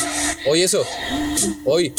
oye 0.46 0.64
eso, 0.64 0.86
oye. 1.66 1.92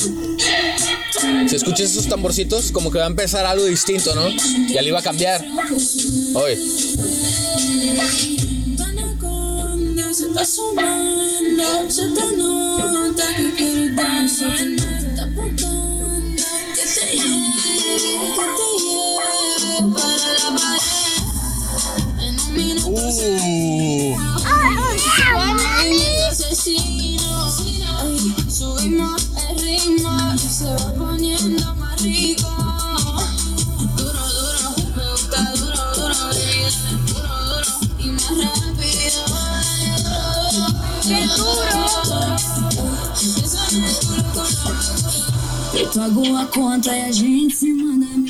Si 1.49 1.57
escuchas 1.57 1.91
esos 1.91 2.09
tamborcitos, 2.09 2.73
como 2.73 2.91
que 2.91 2.99
va 2.99 3.05
a 3.05 3.09
empezar 3.09 3.45
algo 3.47 3.65
distinto, 3.65 4.15
¿no? 4.15 4.29
Ya 4.69 4.83
le 4.83 4.89
iba 4.89 4.99
a 5.01 5.03
cambiar. 5.03 5.45
Oye. 6.35 6.59
Anaconda, 8.79 10.07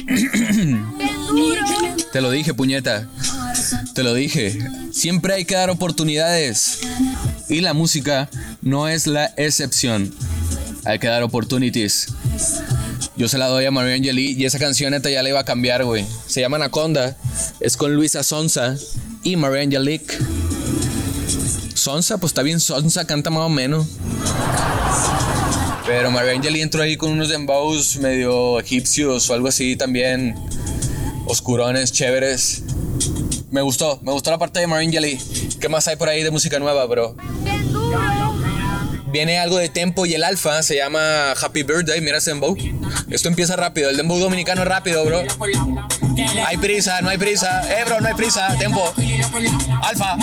Te 2.13 2.21
lo 2.21 2.31
dije, 2.31 2.55
puñeta. 2.55 3.09
Te 3.95 4.03
lo 4.03 4.15
dije. 4.15 4.59
Siempre 4.93 5.35
hay 5.35 5.45
que 5.45 5.55
dar 5.55 5.71
oportunidades. 5.71 6.81
Y 7.49 7.61
la 7.61 7.75
música 7.75 8.29
no 8.61 8.89
es 8.89 9.07
la 9.07 9.27
excepción. 9.37 10.13
Hay 10.85 10.99
que 10.99 11.07
dar 11.07 11.23
opportunities. 11.23 12.09
Yo 13.17 13.29
se 13.29 13.39
la 13.39 13.47
doy 13.47 13.65
a 13.65 13.71
María 13.71 13.95
Angeli 13.95 14.33
y 14.33 14.45
esa 14.45 14.59
canción 14.59 14.91
neta 14.91 15.11
ya 15.11 15.23
la 15.23 15.29
iba 15.29 15.41
a 15.41 15.45
cambiar, 15.45 15.85
güey. 15.85 16.05
Se 16.27 16.41
llama 16.41 16.57
Anaconda. 16.57 17.17
Es 17.61 17.77
con 17.77 17.95
Luisa 17.95 18.23
Sonsa 18.23 18.77
y 19.23 19.37
María 19.37 19.63
Angelique. 19.63 20.17
Sonsa, 21.75 22.19
pues 22.19 22.31
está 22.31 22.43
bien 22.43 22.61
Sonsa, 22.61 23.07
canta 23.07 23.31
más 23.31 23.43
o 23.43 23.49
menos. 23.49 23.87
Pero 25.87 26.11
María 26.11 26.33
Angeli 26.33 26.61
entró 26.61 26.83
ahí 26.83 26.97
con 26.97 27.11
unos 27.11 27.29
dembows 27.29 27.97
medio 27.99 28.59
egipcios 28.61 29.29
o 29.29 29.35
algo 29.35 29.49
así 29.49 29.77
también. 29.77 30.35
Oscurones, 31.27 31.93
chéveres. 31.93 32.63
Me 33.51 33.63
gustó, 33.63 33.99
me 34.03 34.13
gustó 34.13 34.31
la 34.31 34.39
parte 34.39 34.61
de 34.61 34.67
María 34.67 34.89
Angeli. 34.89 35.19
¿Qué 35.61 35.69
más 35.69 35.89
hay 35.89 35.97
por 35.97 36.09
ahí 36.09 36.23
de 36.23 36.31
música 36.31 36.59
nueva, 36.59 36.87
bro? 36.87 37.17
viene 39.13 39.39
algo 39.39 39.59
de 39.59 39.69
tempo 39.69 40.07
y 40.07 40.15
el 40.15 40.25
alfa 40.25 40.63
se 40.63 40.77
llama 40.77 41.33
Happy 41.33 41.63
Birthday. 41.63 42.01
Mira 42.01 42.19
ese 42.19 42.31
dembow. 42.31 42.57
Esto 43.11 43.29
empieza 43.29 43.55
rápido. 43.57 43.91
El 43.91 43.97
dembow 43.97 44.19
dominicano 44.19 44.63
es 44.63 44.69
rápido, 44.69 45.05
bro. 45.05 45.23
Hay 46.47 46.57
prisa, 46.59 47.01
no 47.01 47.09
hay 47.09 47.19
prisa. 47.19 47.63
Eh, 47.69 47.85
bro, 47.85 48.01
no 48.01 48.09
hay 48.09 48.15
prisa. 48.15 48.57
Tempo. 48.59 48.93
Alfa. 49.83 50.17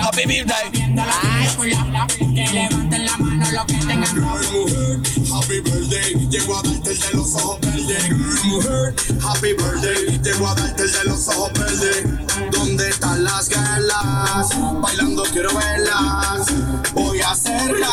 Happy 0.00 0.26
Birthday. 0.26 1.04
Happy 5.34 5.60
birthday, 5.60 6.28
llego 6.30 6.56
a 6.56 6.62
darte 6.62 6.90
el 6.92 7.00
de 7.00 7.12
los 7.14 7.34
ojos 7.34 7.60
verdes. 7.60 8.04
Happy 9.24 9.52
birthday, 9.52 10.20
llego 10.22 10.48
a 10.48 10.54
darte 10.54 10.82
el 10.84 10.92
de 10.92 11.04
los 11.04 11.28
ojos 11.28 11.52
verdes. 11.54 12.04
¿Dónde 12.52 12.88
están 12.88 13.24
las 13.24 13.48
galas? 13.48 14.48
Bailando 14.80 15.24
quiero 15.32 15.50
verlas. 15.54 16.46
Voy 16.94 17.20
a 17.20 17.30
hacerla 17.30 17.88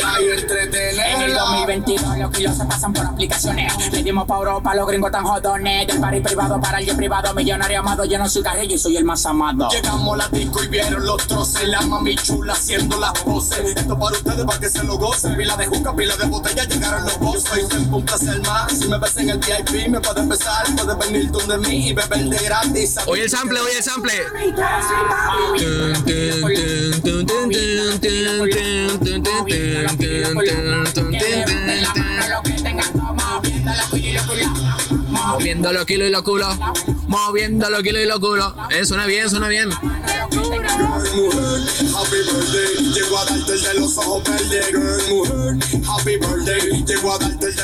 y 0.00 0.24
En 0.24 0.32
el 0.32 0.38
entretenerla. 0.38 1.40
2022 1.40 2.18
los 2.18 2.30
kilos 2.30 2.56
se 2.56 2.64
pasan 2.64 2.92
por 2.92 3.06
aplicaciones. 3.06 3.92
Le 3.92 4.02
dimos 4.02 4.26
pa' 4.26 4.36
Europa, 4.36 4.74
los 4.74 4.86
gringos 4.86 5.10
tan 5.10 5.24
jodones. 5.24 5.86
Del 5.86 6.00
party 6.00 6.20
privado 6.20 6.60
para 6.60 6.78
el 6.78 6.86
jet 6.86 6.96
privado, 6.96 7.34
millonario 7.34 7.80
amado. 7.80 8.04
Yo 8.04 8.18
no 8.18 8.28
soy 8.28 8.42
carrillo 8.42 8.74
y 8.74 8.78
soy 8.78 8.96
el 8.96 9.04
más 9.04 9.24
amado. 9.26 9.68
Llegamos 9.70 10.14
a 10.14 10.16
la 10.16 10.28
disco 10.28 10.62
y 10.62 10.68
vieron 10.68 11.04
los 11.04 11.26
troces, 11.26 11.68
la 11.68 11.80
mami 11.82 12.16
chula 12.16 12.52
haciendo 12.52 12.98
las 12.98 13.12
poses. 13.20 13.76
Esto 13.76 13.98
para 13.98 14.16
ustedes 14.16 14.44
para 14.44 14.60
que 14.60 14.68
se 14.68 14.82
lo 14.84 14.96
gocen. 14.96 15.36
Pila 15.36 15.56
de 15.56 15.66
juca, 15.66 15.94
pila 15.94 16.16
de 16.16 16.26
botella, 16.26 16.64
llegaron 16.64 17.04
los 17.04 17.18
voces. 17.18 17.44
Yo 17.44 17.48
soy 17.48 17.60
siempre 17.70 17.96
un 17.96 18.04
placer 18.04 18.40
más. 18.42 18.72
Si 18.72 18.88
me 18.88 18.98
ves 18.98 19.16
en 19.16 19.30
el 19.30 19.38
VIP, 19.38 19.88
me 19.88 20.00
puedes 20.00 20.28
besar, 20.28 20.64
puedes 20.76 20.98
venir 20.98 21.30
donde 21.30 21.58
mí 21.58 21.88
y 21.88 21.92
beber 21.92 22.24
de 22.24 22.38
gratis. 22.38 22.96
Oye 23.06 23.24
el 23.24 23.30
sample, 23.30 23.60
oye 23.60 23.76
el 23.76 23.82
sample. 23.82 24.12
Tun, 25.58 25.92
tun, 27.02 27.26
tun, 27.26 27.50
Moviendo 35.10 35.72
los 35.72 35.84
kilos 35.84 36.08
y 36.08 36.10
los 36.10 36.22
culos. 36.22 36.56
Moviendo 37.08 37.70
los 37.70 37.82
kilos 37.82 38.02
y 38.02 38.06
los 38.06 38.20
culos. 38.20 38.54
Eh, 38.70 38.84
suena 38.84 39.06
bien, 39.06 39.28
suena 39.28 39.48
bien. 39.48 39.70
Happy 45.88 46.16
birthday, 46.18 46.84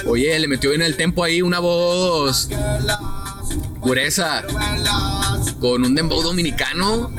Oye, 0.07 0.39
le 0.39 0.49
metió 0.49 0.71
bien 0.71 0.83
el 0.83 0.97
tempo 0.97 1.23
ahí 1.23 1.43
una 1.43 1.61
voz 1.61 2.49
pureza 3.87 4.43
con 5.61 5.85
un 5.85 5.95
dembow 5.95 6.21
dominicano. 6.21 7.13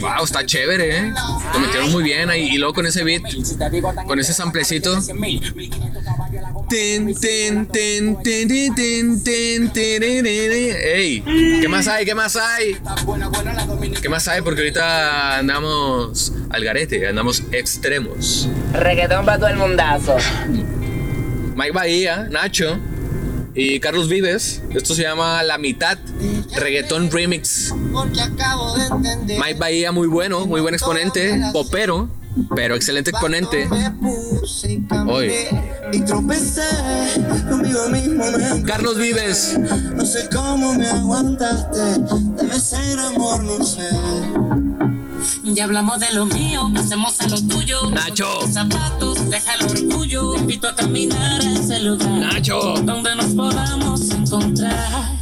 Wow, 0.00 0.24
está 0.24 0.44
chévere, 0.44 0.98
eh. 0.98 1.12
Lo 1.52 1.60
metieron 1.60 1.92
muy 1.92 2.02
bien 2.02 2.30
ahí 2.30 2.48
y 2.52 2.56
luego 2.56 2.72
con 2.72 2.86
ese 2.86 3.04
beat, 3.04 3.22
con 4.06 4.18
ese 4.18 4.32
samplecito. 4.32 4.98
Ey, 10.86 11.22
¿qué 11.60 11.68
más 11.68 11.88
hay? 11.88 12.04
¿Qué 12.06 12.14
más 12.14 12.36
hay? 12.36 12.78
¿Qué 14.00 14.08
más 14.08 14.26
hay? 14.28 14.40
Porque 14.40 14.62
ahorita 14.62 15.38
andamos 15.38 16.32
al 16.48 16.64
garete, 16.64 17.06
andamos 17.06 17.42
extremos. 17.52 18.48
Reggaetón 18.72 19.26
para 19.26 19.38
todo 19.38 19.48
el 19.48 19.56
mundazo. 19.56 20.16
Mike 21.54 21.72
Bahía, 21.72 22.28
Nacho 22.30 22.80
y 23.54 23.80
Carlos 23.80 24.08
Vives. 24.08 24.62
Esto 24.70 24.94
se 24.94 25.02
llama 25.02 25.42
La 25.42 25.58
Mitad 25.58 25.98
Reggaeton 26.56 27.10
Remix. 27.10 27.72
Mike 29.26 29.58
Bahía, 29.58 29.92
muy 29.92 30.08
bueno, 30.08 30.46
muy 30.46 30.60
buen 30.60 30.74
exponente, 30.74 31.40
popero, 31.52 32.08
pero 32.54 32.74
excelente 32.74 33.10
exponente. 33.10 33.68
Hoy. 35.06 35.30
Carlos 38.66 38.98
Vives, 38.98 39.58
No 39.94 40.04
sé 40.04 40.28
cómo 40.32 40.74
me 40.74 40.88
aguantaste 40.88 41.78
Debe 42.36 42.58
ser 42.58 42.98
amor, 42.98 43.44
no 43.44 43.64
sé 43.64 43.88
Ya 45.44 45.64
hablamos 45.64 46.00
de 46.00 46.12
lo 46.12 46.26
mío, 46.26 46.70
hacemos 46.76 47.20
en 47.20 47.30
lo 47.30 47.42
tuyo. 47.42 47.90
Nacho. 47.90 48.26
Zapatos, 48.50 49.28
deja 49.30 49.54
el 49.54 49.66
orgullo. 49.66 50.32
Te 50.32 50.40
invito 50.40 50.68
a 50.68 50.74
caminar 50.74 51.40
a 51.40 51.52
ese 51.52 51.80
lugar. 51.80 52.08
Nacho. 52.08 52.74
Donde 52.82 53.14
nos 53.14 53.26
podamos 53.34 54.10
encontrar. 54.10 55.14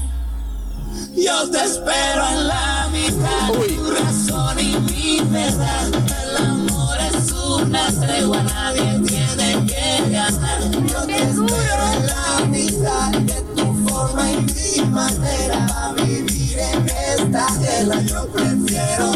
Yo 1.16 1.50
te 1.50 1.64
espero 1.64 2.28
en 2.28 2.48
la 2.48 2.88
mitad. 2.92 3.50
Uy. 3.60 3.74
Tu 3.74 3.90
razón 3.90 4.58
y 4.58 4.76
mi 4.90 5.20
verdad. 5.30 5.88
El 6.28 6.36
amor 6.46 6.96
es 7.14 7.32
una 7.32 7.86
tregua, 8.00 8.42
nadie 8.42 9.00
tiene 9.06 9.66
que 9.66 10.10
ganar. 10.10 10.60
Yo 10.70 11.06
te 11.06 11.22
espero 11.22 11.82
en 11.92 12.06
la 12.06 12.46
mitad. 12.46 13.10
De 13.20 13.42
tu 13.54 13.88
forma 13.88 14.32
y 14.32 14.36
mi 14.36 14.90
manera 14.90 15.66
A 15.66 15.92
vivir 15.92 16.31
en 16.62 16.88
esta 16.88 17.46
guerra 17.58 18.00
Yo 18.02 18.28
prefiero. 18.28 19.12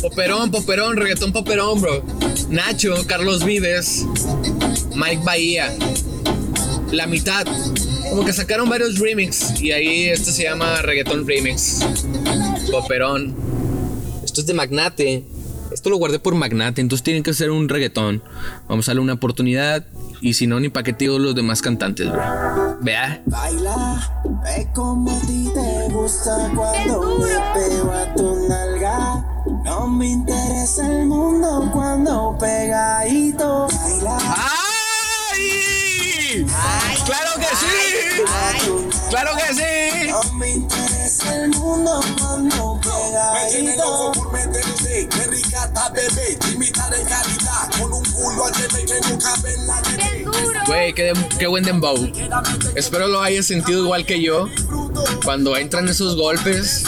Poperón, 0.00 0.50
Poperón, 0.50 0.96
reggaetón 0.96 1.32
Poperón, 1.32 1.80
bro. 1.80 2.02
Nacho, 2.48 2.94
Carlos 3.06 3.44
Vives, 3.44 4.04
Mike 4.94 5.22
Bahía. 5.24 5.72
La 6.90 7.06
mitad. 7.06 7.46
Como 8.10 8.24
que 8.24 8.32
sacaron 8.32 8.68
varios 8.68 8.98
remix 8.98 9.60
y 9.60 9.72
ahí 9.72 10.08
este 10.08 10.32
se 10.32 10.42
llama 10.42 10.82
Reggaetón 10.82 11.26
Remix. 11.26 11.80
Poperón. 12.70 13.34
Esto 14.24 14.40
es 14.40 14.46
de 14.46 14.54
Magnate. 14.54 15.24
Esto 15.80 15.88
lo 15.88 15.96
guardé 15.96 16.18
por 16.18 16.34
Magnate, 16.34 16.82
entonces 16.82 17.02
tienen 17.02 17.22
que 17.22 17.30
hacer 17.30 17.50
un 17.50 17.66
reggaetón. 17.66 18.22
Vamos 18.68 18.86
a 18.86 18.90
darle 18.90 19.00
una 19.00 19.14
oportunidad 19.14 19.86
y 20.20 20.34
si 20.34 20.46
no, 20.46 20.60
ni 20.60 20.68
paqueteo 20.68 21.18
los 21.18 21.34
demás 21.34 21.62
cantantes, 21.62 22.12
bro. 22.12 22.20
Vea. 22.82 23.22
Baila, 23.24 24.22
ve 24.44 24.68
como 24.74 25.10
a 25.10 25.20
ti 25.20 25.48
te 25.54 25.88
gusta 25.90 26.52
cuando 26.54 27.16
me 27.20 27.30
pego 27.54 27.92
a 27.92 28.14
tu 28.14 28.46
nalga. 28.46 29.24
No 29.64 29.88
me 29.88 30.08
interesa 30.08 30.86
el 30.86 31.06
mundo 31.06 31.70
cuando 31.72 32.36
pegadito. 32.38 33.66
Baila, 33.68 34.18
¡Ay! 35.32 36.46
¡Claro 37.06 37.30
que 37.38 37.56
sí! 37.56 38.22
¡Claro 39.08 39.30
que 39.34 39.54
sí! 39.54 40.10
no 40.10 40.32
me 40.34 40.50
interesa 40.50 41.36
el 41.36 41.50
mundo 41.50 42.00
cuando 42.18 42.79
Me 43.34 43.50
tiene 43.50 43.76
loco 43.76 44.12
pegadito. 44.12 44.12
por 44.12 44.32
meterte, 44.32 45.08
qué 45.08 45.26
rica 45.28 45.64
está 45.64 45.88
bebé, 45.90 46.38
imitar 46.52 46.94
en 46.94 47.06
calidad, 47.06 47.70
con 47.78 47.92
un 47.92 48.04
culo 48.04 48.44
al 48.46 48.52
bebé 48.52 48.84
que 48.86 49.00
no 49.08 49.18
cabe 49.18 49.54
en 49.54 49.66
la. 49.66 49.82
Güey, 50.66 50.92
qué, 50.94 51.12
qué 51.38 51.46
buen 51.46 51.64
dembow. 51.64 51.96
Espero 52.76 53.08
lo 53.08 53.22
hayas 53.22 53.46
sentido 53.46 53.82
igual 53.84 54.04
que 54.06 54.22
yo. 54.22 54.46
Cuando 55.24 55.56
entran 55.56 55.88
esos 55.88 56.16
golpes. 56.16 56.84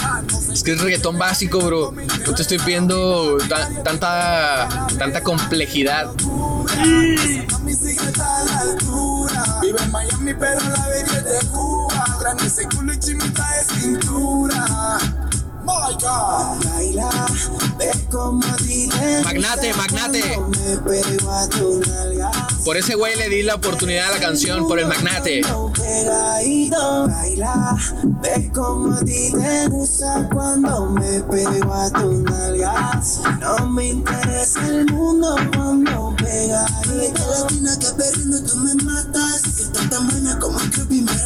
Es 0.52 0.62
que 0.62 0.72
es 0.72 0.80
reggaetón 0.80 1.18
básico, 1.18 1.58
bro. 1.60 1.92
No 2.26 2.34
te 2.34 2.42
estoy 2.42 2.58
pidiendo 2.58 3.38
ta- 3.48 3.68
tanta, 3.82 4.86
tanta 4.98 5.22
complejidad. 5.22 6.12
Mi 7.62 7.74
secreta 7.74 8.40
a 8.40 8.44
la 8.44 8.58
altura. 8.60 9.58
Vive 9.62 9.82
en 9.82 9.90
Miami, 9.90 10.34
pero 10.34 10.60
la 10.60 10.86
de 10.88 11.46
Cuba. 11.50 12.04
Grande 12.20 12.46
ese 12.46 12.64
culo 12.68 12.92
y 12.92 12.98
chimita 12.98 13.46
de 13.56 13.80
cintura. 13.80 14.98
Magnate, 19.24 19.72
magnate. 19.74 20.38
Por 22.64 22.76
ese 22.76 22.94
güey 22.96 23.16
le 23.16 23.28
di 23.28 23.42
la 23.42 23.54
oportunidad 23.54 24.08
a 24.08 24.10
la 24.12 24.20
canción, 24.20 24.66
por 24.66 24.78
el 24.78 24.86
magnate. 24.86 25.42
No 33.40 33.66
me 33.68 33.88
interesa 33.88 34.66
el 34.66 34.86
mundo 34.86 35.36
cuando 35.54 36.14
pegadito. 36.16 37.22
latina 37.30 37.78
que 37.78 37.86
perdiendo 37.96 38.42
tú 38.42 38.56
me 38.58 38.74
matas. 38.82 39.42
Que 39.72 39.88
tan 39.88 40.08
buena 40.08 40.38
como 40.38 40.58
que 40.58 40.84
primero 40.84 41.18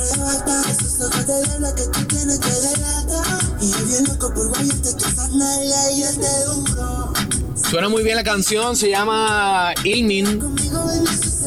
Esos 0.68 1.00
ojos 1.00 1.26
de 1.26 1.60
la 1.60 1.74
que 1.74 1.86
tú 1.86 2.04
tienes 2.06 2.38
que 2.38 2.50
delatar. 2.50 3.45
Y 3.60 3.70
yo 3.70 3.86
bien 3.86 4.04
loco 4.04 4.32
por 4.34 4.48
guayarte 4.48 4.90
y 4.90 6.44
duro. 6.44 7.12
Suena 7.54 7.88
muy 7.88 8.02
bien 8.02 8.16
la 8.16 8.24
canción, 8.24 8.76
se 8.76 8.90
llama 8.90 9.72
Ilmin. 9.82 10.56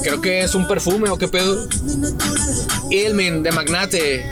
Creo 0.04 0.20
que 0.22 0.42
es 0.44 0.56
un 0.56 0.68
perfume 0.68 1.10
o 1.10 1.18
qué 1.18 1.28
pedo. 1.28 1.68
Ilmin 2.90 3.44
de 3.44 3.52
Magnate. 3.52 4.30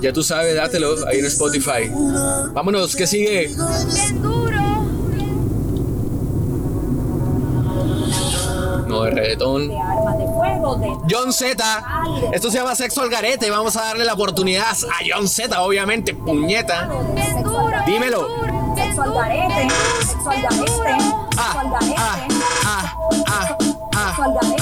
Ya 0.00 0.12
tú 0.12 0.22
sabes, 0.22 0.54
dátelo 0.54 1.06
ahí 1.06 1.18
en 1.18 1.26
Spotify. 1.26 1.90
Vámonos, 2.52 2.94
¿qué 2.96 3.06
sigue? 3.06 3.54
No, 8.86 9.02
de 9.02 9.10
reggaetón. 9.10 9.70
John 11.08 11.32
Z. 11.32 11.56
Esto 12.32 12.50
se 12.50 12.58
llama 12.58 12.74
Sexo 12.74 13.02
al 13.02 13.10
Garete. 13.10 13.50
Vamos 13.50 13.76
a 13.76 13.82
darle 13.82 14.04
la 14.04 14.14
oportunidad 14.14 14.66
a 14.70 15.04
John 15.08 15.28
Z, 15.28 15.60
obviamente, 15.62 16.14
puñeta. 16.14 16.88
Dímelo. 17.86 18.28
Sexo 18.76 19.02
al 19.02 19.14
garete. 19.14 19.68
Sexo 20.06 20.30
al 20.30 20.42
garete. 20.42 21.18
Ah, 21.36 21.62
ah, 22.66 22.96
ah, 23.26 24.57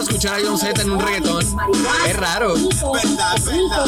raro 0.00 0.02
escuchar 0.02 0.34
a 0.34 0.38
John 0.44 0.58
Z 0.58 0.82
en 0.82 0.90
un 0.90 1.00
reggaetón. 1.00 1.44
Es 2.06 2.16
raro. 2.16 2.54
Verdad, 2.54 3.36
verdad. 3.44 3.86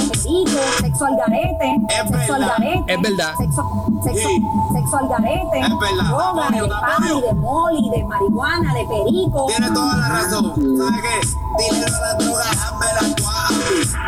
Sexo 0.80 1.06
al 1.06 1.16
garete. 1.16 1.80
Es 1.88 2.10
verdad. 2.10 2.48
garete. 2.58 2.92
Es 2.92 3.00
verdad. 3.00 3.34
Sexo, 3.38 4.96
al 4.98 5.08
garete. 5.08 5.60
Es 5.60 5.78
verdad. 5.78 6.08
Droga, 6.08 6.50
de 6.50 6.68
pan, 6.68 7.20
de 7.20 7.34
moli, 7.34 7.90
de 7.90 8.04
marihuana, 8.04 8.74
de 8.74 8.84
perico. 8.84 9.46
Tiene 9.46 9.70
toda 9.70 9.96
la 9.96 10.08
razón. 10.08 10.54
¿Sabe 10.76 11.02
qué? 11.02 11.28
Dile 11.58 11.86
a 11.86 12.00
la 12.00 12.14
droga, 12.14 12.44
hazme 12.50 12.86
la. 12.94 13.02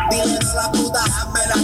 Dile 0.09 0.39
a 0.39 0.53
la 0.53 0.71
puta, 0.71 1.03
hazme 1.03 1.39
la. 1.47 1.55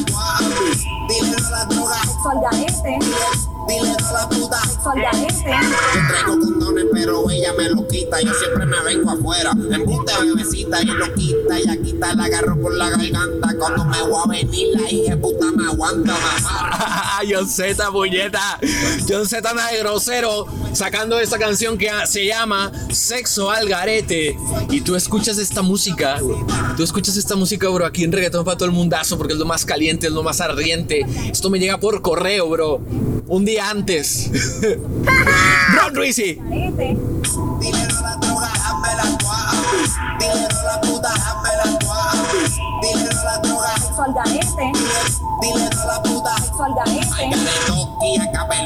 Dile 1.08 1.36
a 1.36 1.50
la 1.50 1.66
droga, 1.66 1.96
Sexo 2.02 2.30
al 2.30 2.42
garete. 2.42 3.51
Dile 3.72 3.96
a 3.98 4.12
la 4.12 4.30
puta. 4.30 4.60
Yo 4.84 6.08
traigo 6.08 6.40
condones, 6.40 6.86
pero 6.92 7.30
ella 7.30 7.54
me 7.58 7.70
lo 7.70 7.88
quita. 7.88 8.20
Yo 8.22 8.34
siempre 8.34 8.66
me 8.66 8.80
vengo 8.84 9.12
afuera. 9.12 9.52
Embuste 9.52 10.14
bebecita 10.22 10.82
y 10.82 10.86
lo 10.86 11.14
quita. 11.14 11.60
Y 11.60 11.70
aquí 11.70 11.92
está 11.92 12.16
la 12.16 12.26
agarro 12.26 12.60
por 12.60 12.74
la 12.74 12.90
garganta. 12.90 13.56
Cuando 13.58 13.86
me 13.86 14.02
voy 14.02 14.22
a 14.24 14.28
venir, 14.30 14.68
la 14.80 14.92
hija 14.92 15.18
puta 15.18 15.46
me 15.56 15.66
aguanta, 15.66 16.16
amarra. 16.16 17.20
John 17.30 17.48
Z, 17.48 17.92
puñeta. 17.92 18.60
John 19.08 19.28
Z 19.28 19.54
nada 19.54 19.72
de 19.72 19.80
grosero. 19.80 20.48
Sacando 20.74 21.20
esta 21.20 21.38
canción 21.38 21.78
que 21.78 21.90
se 22.06 22.26
llama 22.26 22.72
Sexo 22.92 23.52
al 23.52 23.68
Garete. 23.70 24.38
Y 24.70 24.82
tú 24.82 24.96
escuchas 24.96 25.38
esta 25.38 25.62
música. 25.62 26.20
Tú 26.76 26.84
escuchas 26.84 27.18
esta 27.18 27.36
música, 27.36 27.70
bro, 27.70 27.86
aquí 27.86 28.04
en 28.04 28.12
reggaetón 28.12 28.44
para 28.44 28.58
todo 28.58 28.66
el 28.66 28.74
mundazo. 28.74 29.18
Porque 29.18 29.34
es 29.34 29.40
lo 29.40 29.46
más 29.46 29.66
caliente, 29.66 30.08
es 30.08 30.14
lo 30.14 30.24
más 30.24 30.42
ardiente. 30.42 31.06
Esto 31.32 31.50
me 31.50 31.60
llega 31.60 31.80
por 31.80 32.02
correo, 32.02 32.50
bro. 32.50 32.82
Un 33.28 33.46
día 33.46 33.70
antes. 33.70 34.30
Ron. 34.62 35.94
Dile 35.94 37.82
a 37.82 38.02
la 38.02 38.16
droga, 38.18 38.52
hazme 38.52 38.96
la 38.98 39.06
guapi. 39.22 39.80
Dile 40.20 40.48
a 40.48 40.64
la 40.64 40.82
puta, 40.82 41.10
hazme 41.10 41.50
la 41.58 41.68
guapi. 41.80 42.40
Dile 42.82 43.10
a. 43.10 43.22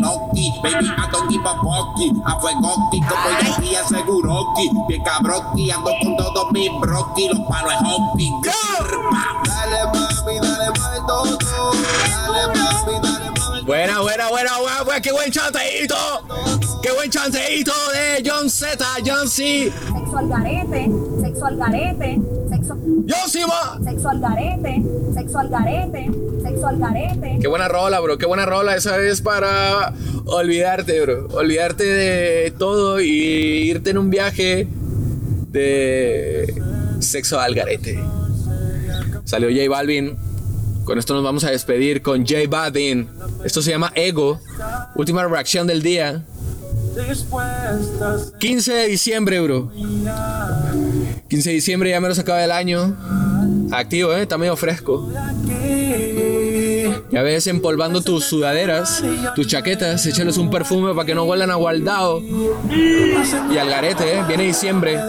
Toki, 0.01 0.51
baby 0.61 0.85
toki 1.11 1.39
fuegoki, 2.41 2.99
como 3.01 3.29
aseguroki, 3.79 4.69
bien 4.87 5.03
cabroki, 5.03 5.71
ando 5.71 5.91
con 6.01 6.17
todos 6.17 6.51
mis 6.51 6.69
broki, 6.79 7.29
los 7.29 7.39
palos 7.47 7.71
de 7.71 7.87
hockey. 7.87 8.31
Dale 9.47 9.85
mami, 9.93 10.39
dale 10.39 10.69
mal 10.79 11.05
todo, 11.07 11.37
Buena, 13.65 13.99
buena, 13.99 14.29
buena, 14.29 14.59
buena, 14.59 14.83
buena. 14.83 15.01
Qué 15.01 15.11
buen 15.11 15.31
chanteíto. 15.31 15.95
Qué 16.83 16.91
buen 16.91 17.09
chanteíto 17.09 17.71
de 17.93 18.21
John 18.23 18.47
Z, 18.47 18.77
John 19.03 19.27
C. 19.27 19.71
Sexo 19.71 20.17
al 20.17 20.29
garete. 20.29 20.91
Sexo 21.19 21.45
al 21.47 21.57
garete. 21.57 22.19
Sexo. 22.47 22.75
John 22.75 23.27
C, 23.27 23.39
ma. 23.47 23.79
Sexo 23.83 24.09
al 24.09 24.19
garete. 24.19 24.83
Sexo 25.15 25.39
al 25.39 25.49
garete. 25.49 26.11
Sexo 26.43 26.67
al 26.67 26.77
garete. 26.77 27.39
Qué 27.41 27.47
buena 27.47 27.67
rola, 27.67 27.99
bro. 28.01 28.19
Qué 28.19 28.27
buena 28.27 28.45
rola. 28.45 28.75
Esa 28.75 29.01
es 29.01 29.21
para 29.21 29.95
olvidarte, 30.25 31.01
bro. 31.01 31.27
Olvidarte 31.33 31.85
de 31.85 32.51
todo 32.51 33.01
y 33.01 33.09
irte 33.09 33.89
en 33.89 33.97
un 33.97 34.11
viaje 34.11 34.67
de 35.49 36.61
sexo 36.99 37.39
al 37.39 37.55
garete. 37.55 37.99
Salió 39.23 39.49
J 39.49 39.67
Balvin. 39.67 40.34
Con 40.85 40.99
esto 40.99 41.15
nos 41.15 41.23
vamos 41.23 41.43
a 41.43 41.49
despedir 41.49 42.03
con 42.03 42.25
J 42.25 42.41
Balvin. 42.47 43.09
Esto 43.43 43.61
se 43.61 43.71
llama 43.71 43.91
Ego. 43.95 44.39
Última 44.95 45.25
reacción 45.25 45.65
del 45.65 45.81
día. 45.81 46.23
15 48.39 48.73
de 48.73 48.87
diciembre, 48.87 49.41
bro. 49.41 49.71
15 51.27 51.49
de 51.49 51.55
diciembre 51.55 51.89
ya 51.89 51.99
menos 51.99 52.19
acaba 52.19 52.43
el 52.43 52.51
año. 52.51 52.95
Activo, 53.71 54.13
eh. 54.13 54.21
Está 54.21 54.37
medio 54.37 54.55
fresco. 54.55 55.09
Ya 57.11 57.21
ves 57.23 57.47
empolvando 57.47 58.01
tus 58.01 58.25
sudaderas, 58.25 59.03
tus 59.35 59.47
chaquetas, 59.47 60.05
échales 60.05 60.37
un 60.37 60.51
perfume 60.51 60.93
para 60.93 61.05
que 61.05 61.15
no 61.15 61.23
huelan 61.23 61.49
a 61.49 61.55
guardado. 61.55 62.21
Y 62.21 63.57
al 63.57 63.69
garete, 63.69 64.17
¿eh? 64.17 64.23
Viene 64.27 64.43
diciembre. 64.43 64.99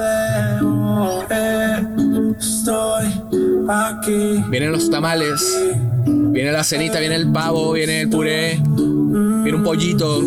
Vienen 4.48 4.70
los 4.70 4.88
tamales. 4.90 5.40
Viene 6.04 6.52
la 6.52 6.62
cenita, 6.62 7.00
viene 7.00 7.16
el 7.16 7.32
pavo, 7.32 7.72
viene 7.72 8.02
el 8.02 8.10
puré. 8.10 8.60
Viene 8.62 9.54
un 9.54 9.64
pollito. 9.64 10.20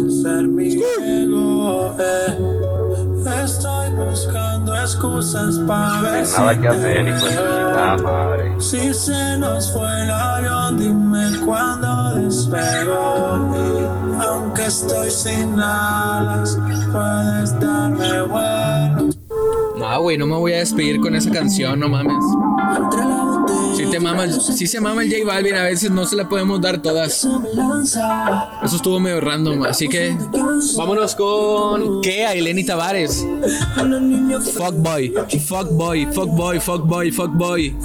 Estoy 3.44 3.92
buscando 3.94 4.76
excusas 4.76 5.58
para 5.68 6.02
ver 6.02 6.28
Nada 6.28 6.60
que 6.60 6.68
hacer, 6.68 7.06
de 7.06 7.14
puta 7.14 7.98
madre. 8.04 8.56
Si 8.60 8.94
se 8.94 9.38
nos 9.38 9.72
fue 9.72 10.04
el 10.04 10.12
avión, 10.12 10.78
dime 10.78 11.46
cuándo 11.46 12.16
despegó. 12.16 13.56
Y 13.56 14.22
aunque 14.24 14.66
estoy 14.66 15.10
sin 15.10 15.60
alas, 15.60 16.58
puedes 16.92 17.60
darme 17.60 18.22
vuelo. 18.24 19.09
No, 19.90 20.02
güey, 20.02 20.20
no 20.20 20.28
me 20.28 20.36
voy 20.36 20.54
a 20.54 20.60
despedir 20.60 21.00
con 21.00 21.16
esa 21.16 21.32
canción, 21.32 21.80
no 21.80 21.90
mames. 21.90 22.24
Si 23.80 23.86
te 23.86 23.98
mama, 23.98 24.28
si 24.30 24.68
se 24.68 24.82
mama 24.82 25.04
el 25.04 25.10
J 25.10 25.24
Balvin, 25.26 25.56
a 25.56 25.64
veces 25.64 25.90
no 25.90 26.06
se 26.06 26.18
la 26.18 26.28
podemos 26.28 26.60
dar 26.60 26.82
todas. 26.82 27.26
Eso 28.62 28.76
estuvo 28.76 29.00
medio 29.00 29.22
random, 29.22 29.64
así 29.64 29.88
que 29.88 30.18
vámonos 30.76 31.16
con 31.16 32.02
Tavares. 32.66 33.26
A 33.78 33.84
los 33.84 34.02
niños 34.02 34.52
Fuckboy, 34.52 35.14
fuckboy, 35.48 36.08
fuckboy, 36.08 36.60
fuckboy, 36.60 37.12
fuckboy. 37.12 37.76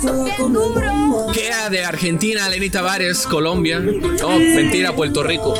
Kea 1.32 1.70
de 1.70 1.84
Argentina, 1.84 2.48
Lenny 2.48 2.70
Tavares, 2.70 3.24
Colombia. 3.28 3.80
Oh, 4.24 4.36
mentira, 4.36 4.96
Puerto 4.96 5.22
Rico. 5.22 5.54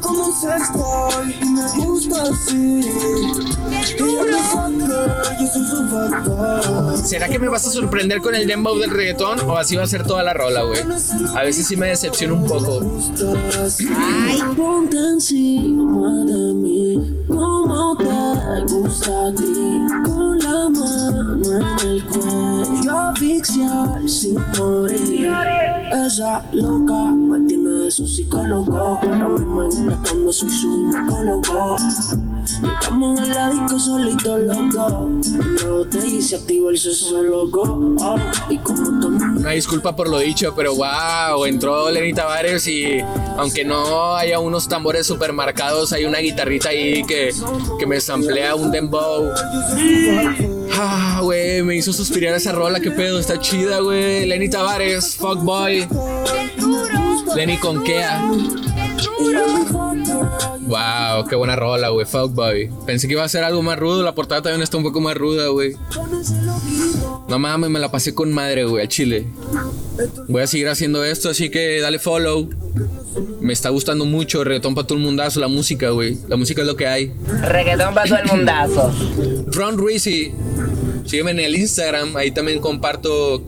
Como 0.00 0.24
un. 0.26 1.32
Y 1.40 1.44
me 1.44 1.68
gusta 1.84 2.22
así. 2.22 2.80
¿Será 7.04 7.28
que 7.28 7.38
me 7.38 7.48
vas 7.48 7.66
a 7.66 7.70
sorprender 7.70 8.20
con 8.20 8.34
el 8.34 8.46
dembow 8.46 8.78
del 8.78 8.90
reggaetón 8.90 9.40
o 9.40 9.56
así 9.56 9.76
va 9.76 9.84
a 9.84 9.86
ser 9.86 10.04
toda 10.04 10.22
la 10.22 10.34
rola, 10.34 10.62
güey? 10.62 10.80
A 11.34 11.42
veces 11.42 11.66
sí 11.66 11.76
me 11.76 11.88
decepciona 11.88 12.34
un 12.34 12.44
poco. 12.44 12.80
Ay, 13.96 14.42
ponte 14.56 14.96
encima 14.96 16.24
de 16.24 16.54
mí. 16.54 17.24
Como 17.26 17.96
te 17.96 18.74
gusta 18.74 19.28
a 19.28 19.34
ti. 19.34 19.80
Con 20.04 20.38
la 20.38 20.68
mano 20.68 21.58
en 21.58 21.88
el 21.88 22.04
cuello. 22.04 22.98
Asfixiar 22.98 24.08
sin 24.08 24.34
morir. 24.58 25.32
Esa 26.06 26.44
loca 26.52 27.04
me 27.12 27.40
tiene 27.48 27.70
de 27.70 27.90
su 27.90 28.06
psicólogo. 28.06 28.76
Ahora 28.76 29.28
mismo 29.28 29.64
inventando 29.64 30.32
soy 30.32 30.50
su 30.50 30.92
psicólogo. 30.92 31.76
Estamos 32.50 33.20
en 33.20 33.34
la 33.34 33.50
disco 33.50 33.78
solitos 33.78 34.40
los 34.40 34.74
dos. 34.74 35.28
No 35.64 35.84
te 35.84 36.06
hice 36.06 36.36
activo 36.36 36.70
el 36.70 36.78
sexo 36.78 37.22
loco. 37.22 37.96
Oh, 38.00 38.16
y 38.48 38.58
como 38.58 38.84
todo 39.00 39.08
el 39.08 39.14
mundo 39.14 39.40
Una 39.40 39.50
disculpa 39.50 39.94
por 39.94 40.08
lo 40.08 40.18
dicho, 40.18 40.54
pero 40.56 40.74
wow, 40.74 41.44
entró 41.44 41.90
Lenny 41.90 42.14
Tavares 42.14 42.66
y 42.66 43.00
aunque 43.36 43.64
no 43.64 44.16
haya 44.16 44.38
unos 44.38 44.68
tambores 44.68 45.06
super 45.06 45.32
marcados, 45.32 45.92
hay 45.92 46.04
una 46.06 46.18
guitarrita 46.18 46.70
ahí 46.70 47.04
que, 47.04 47.32
que 47.78 47.86
me 47.86 48.00
samplea 48.00 48.54
un 48.54 48.70
dembow. 48.70 49.30
Ah, 50.72 51.20
güey, 51.22 51.62
me 51.62 51.76
hizo 51.76 51.92
suspirar 51.92 52.34
esa 52.34 52.52
rola, 52.52 52.80
qué 52.80 52.90
pedo, 52.90 53.18
está 53.18 53.38
chida, 53.40 53.80
güey. 53.80 54.26
Lenny 54.26 54.48
Tavares, 54.48 55.16
fuckboy. 55.16 55.86
Lenny 57.34 57.58
con 57.58 57.82
Kea. 57.84 58.22
Wow, 60.68 61.26
qué 61.26 61.34
buena 61.34 61.56
rola, 61.56 61.88
güey, 61.88 62.04
fuckboy. 62.04 62.70
Pensé 62.84 63.08
que 63.08 63.14
iba 63.14 63.24
a 63.24 63.28
ser 63.28 63.42
algo 63.42 63.62
más 63.62 63.78
rudo, 63.78 64.02
la 64.02 64.14
portada 64.14 64.42
también 64.42 64.62
está 64.62 64.76
un 64.76 64.82
poco 64.82 65.00
más 65.00 65.16
ruda, 65.16 65.48
güey. 65.48 65.74
No 67.26 67.38
mames, 67.38 67.70
me 67.70 67.78
la 67.78 67.90
pasé 67.90 68.14
con 68.14 68.32
madre, 68.32 68.64
güey, 68.64 68.82
al 68.82 68.88
chile. 68.88 69.26
Voy 70.28 70.42
a 70.42 70.46
seguir 70.46 70.68
haciendo 70.68 71.02
esto, 71.04 71.30
así 71.30 71.48
que 71.48 71.80
dale 71.80 71.98
follow. 71.98 72.50
Me 73.40 73.54
está 73.54 73.70
gustando 73.70 74.04
mucho, 74.04 74.44
reggaetón 74.44 74.74
para 74.74 74.86
todo 74.86 74.98
el 74.98 75.04
mundazo, 75.04 75.40
la 75.40 75.48
música, 75.48 75.88
güey. 75.88 76.18
La 76.28 76.36
música 76.36 76.60
es 76.60 76.66
lo 76.66 76.76
que 76.76 76.86
hay. 76.86 77.14
Reggaetón 77.42 77.94
para 77.94 78.06
todo 78.06 78.18
el 78.18 78.26
mundazo. 78.26 78.92
Ron 79.46 79.78
Rizzi, 79.78 80.34
sígueme 81.06 81.30
en 81.30 81.40
el 81.40 81.56
Instagram, 81.56 82.14
ahí 82.14 82.30
también 82.30 82.60
comparto 82.60 83.42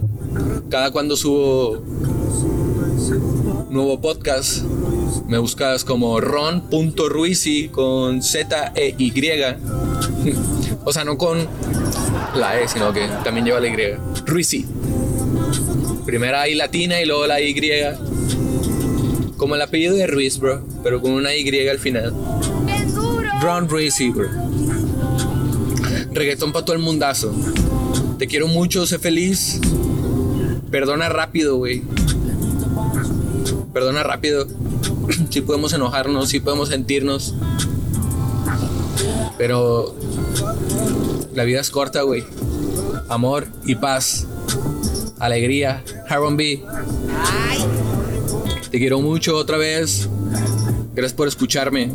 cada 0.71 0.91
cuando 0.91 1.19
subo 1.19 1.85
nuevo 3.69 4.01
podcast. 4.01 4.65
Me 5.31 5.39
buscas 5.39 5.85
como 5.85 6.21
ron.ruisi 6.21 7.69
con 7.69 8.21
Z 8.21 8.73
E 8.75 8.97
Y. 8.99 9.13
O 10.85 10.93
sea, 10.93 11.05
no 11.05 11.17
con 11.17 11.47
la 12.35 12.61
E, 12.61 12.67
sino 12.67 12.93
que 12.93 13.07
también 13.23 13.47
lleva 13.47 13.61
la 13.61 13.69
Y. 13.69 13.77
Ruisi. 14.27 14.67
Primera 16.05 16.49
I 16.49 16.57
latina 16.57 17.01
y 17.01 17.07
luego 17.07 17.29
la 17.29 17.41
Y. 17.41 17.55
Como 19.37 19.55
el 19.55 19.63
apellido 19.63 19.95
de 19.95 20.09
Ruiz, 20.09 20.41
bro, 20.41 20.67
pero 20.83 21.01
con 21.01 21.13
una 21.13 21.33
Y 21.33 21.69
al 21.69 21.79
final. 21.79 22.13
Ron 23.41 23.69
Ruisi, 23.69 24.11
bro. 24.11 24.29
Reggaetón 26.13 26.51
para 26.51 26.65
todo 26.65 26.75
el 26.75 26.83
mundazo. 26.83 27.33
Te 28.19 28.27
quiero 28.27 28.49
mucho, 28.49 28.85
sé 28.85 28.99
feliz. 28.99 29.61
Perdona 30.73 31.09
rápido, 31.09 31.57
güey. 31.57 31.85
Perdona 33.73 34.03
rápido. 34.03 34.49
sí 35.31 35.41
podemos 35.41 35.73
enojarnos, 35.73 36.29
sí 36.29 36.41
podemos 36.41 36.69
sentirnos. 36.69 37.35
Pero 39.39 39.95
la 41.35 41.45
vida 41.45 41.61
es 41.61 41.71
corta, 41.71 42.03
güey. 42.03 42.25
Amor 43.09 43.47
y 43.65 43.75
paz. 43.75 44.27
Alegría. 45.19 45.83
R&B. 46.09 46.63
Te 48.71 48.79
quiero 48.79 49.01
mucho 49.01 49.37
otra 49.37 49.57
vez. 49.57 50.09
Gracias 50.95 51.15
por 51.15 51.29
escucharme. 51.29 51.91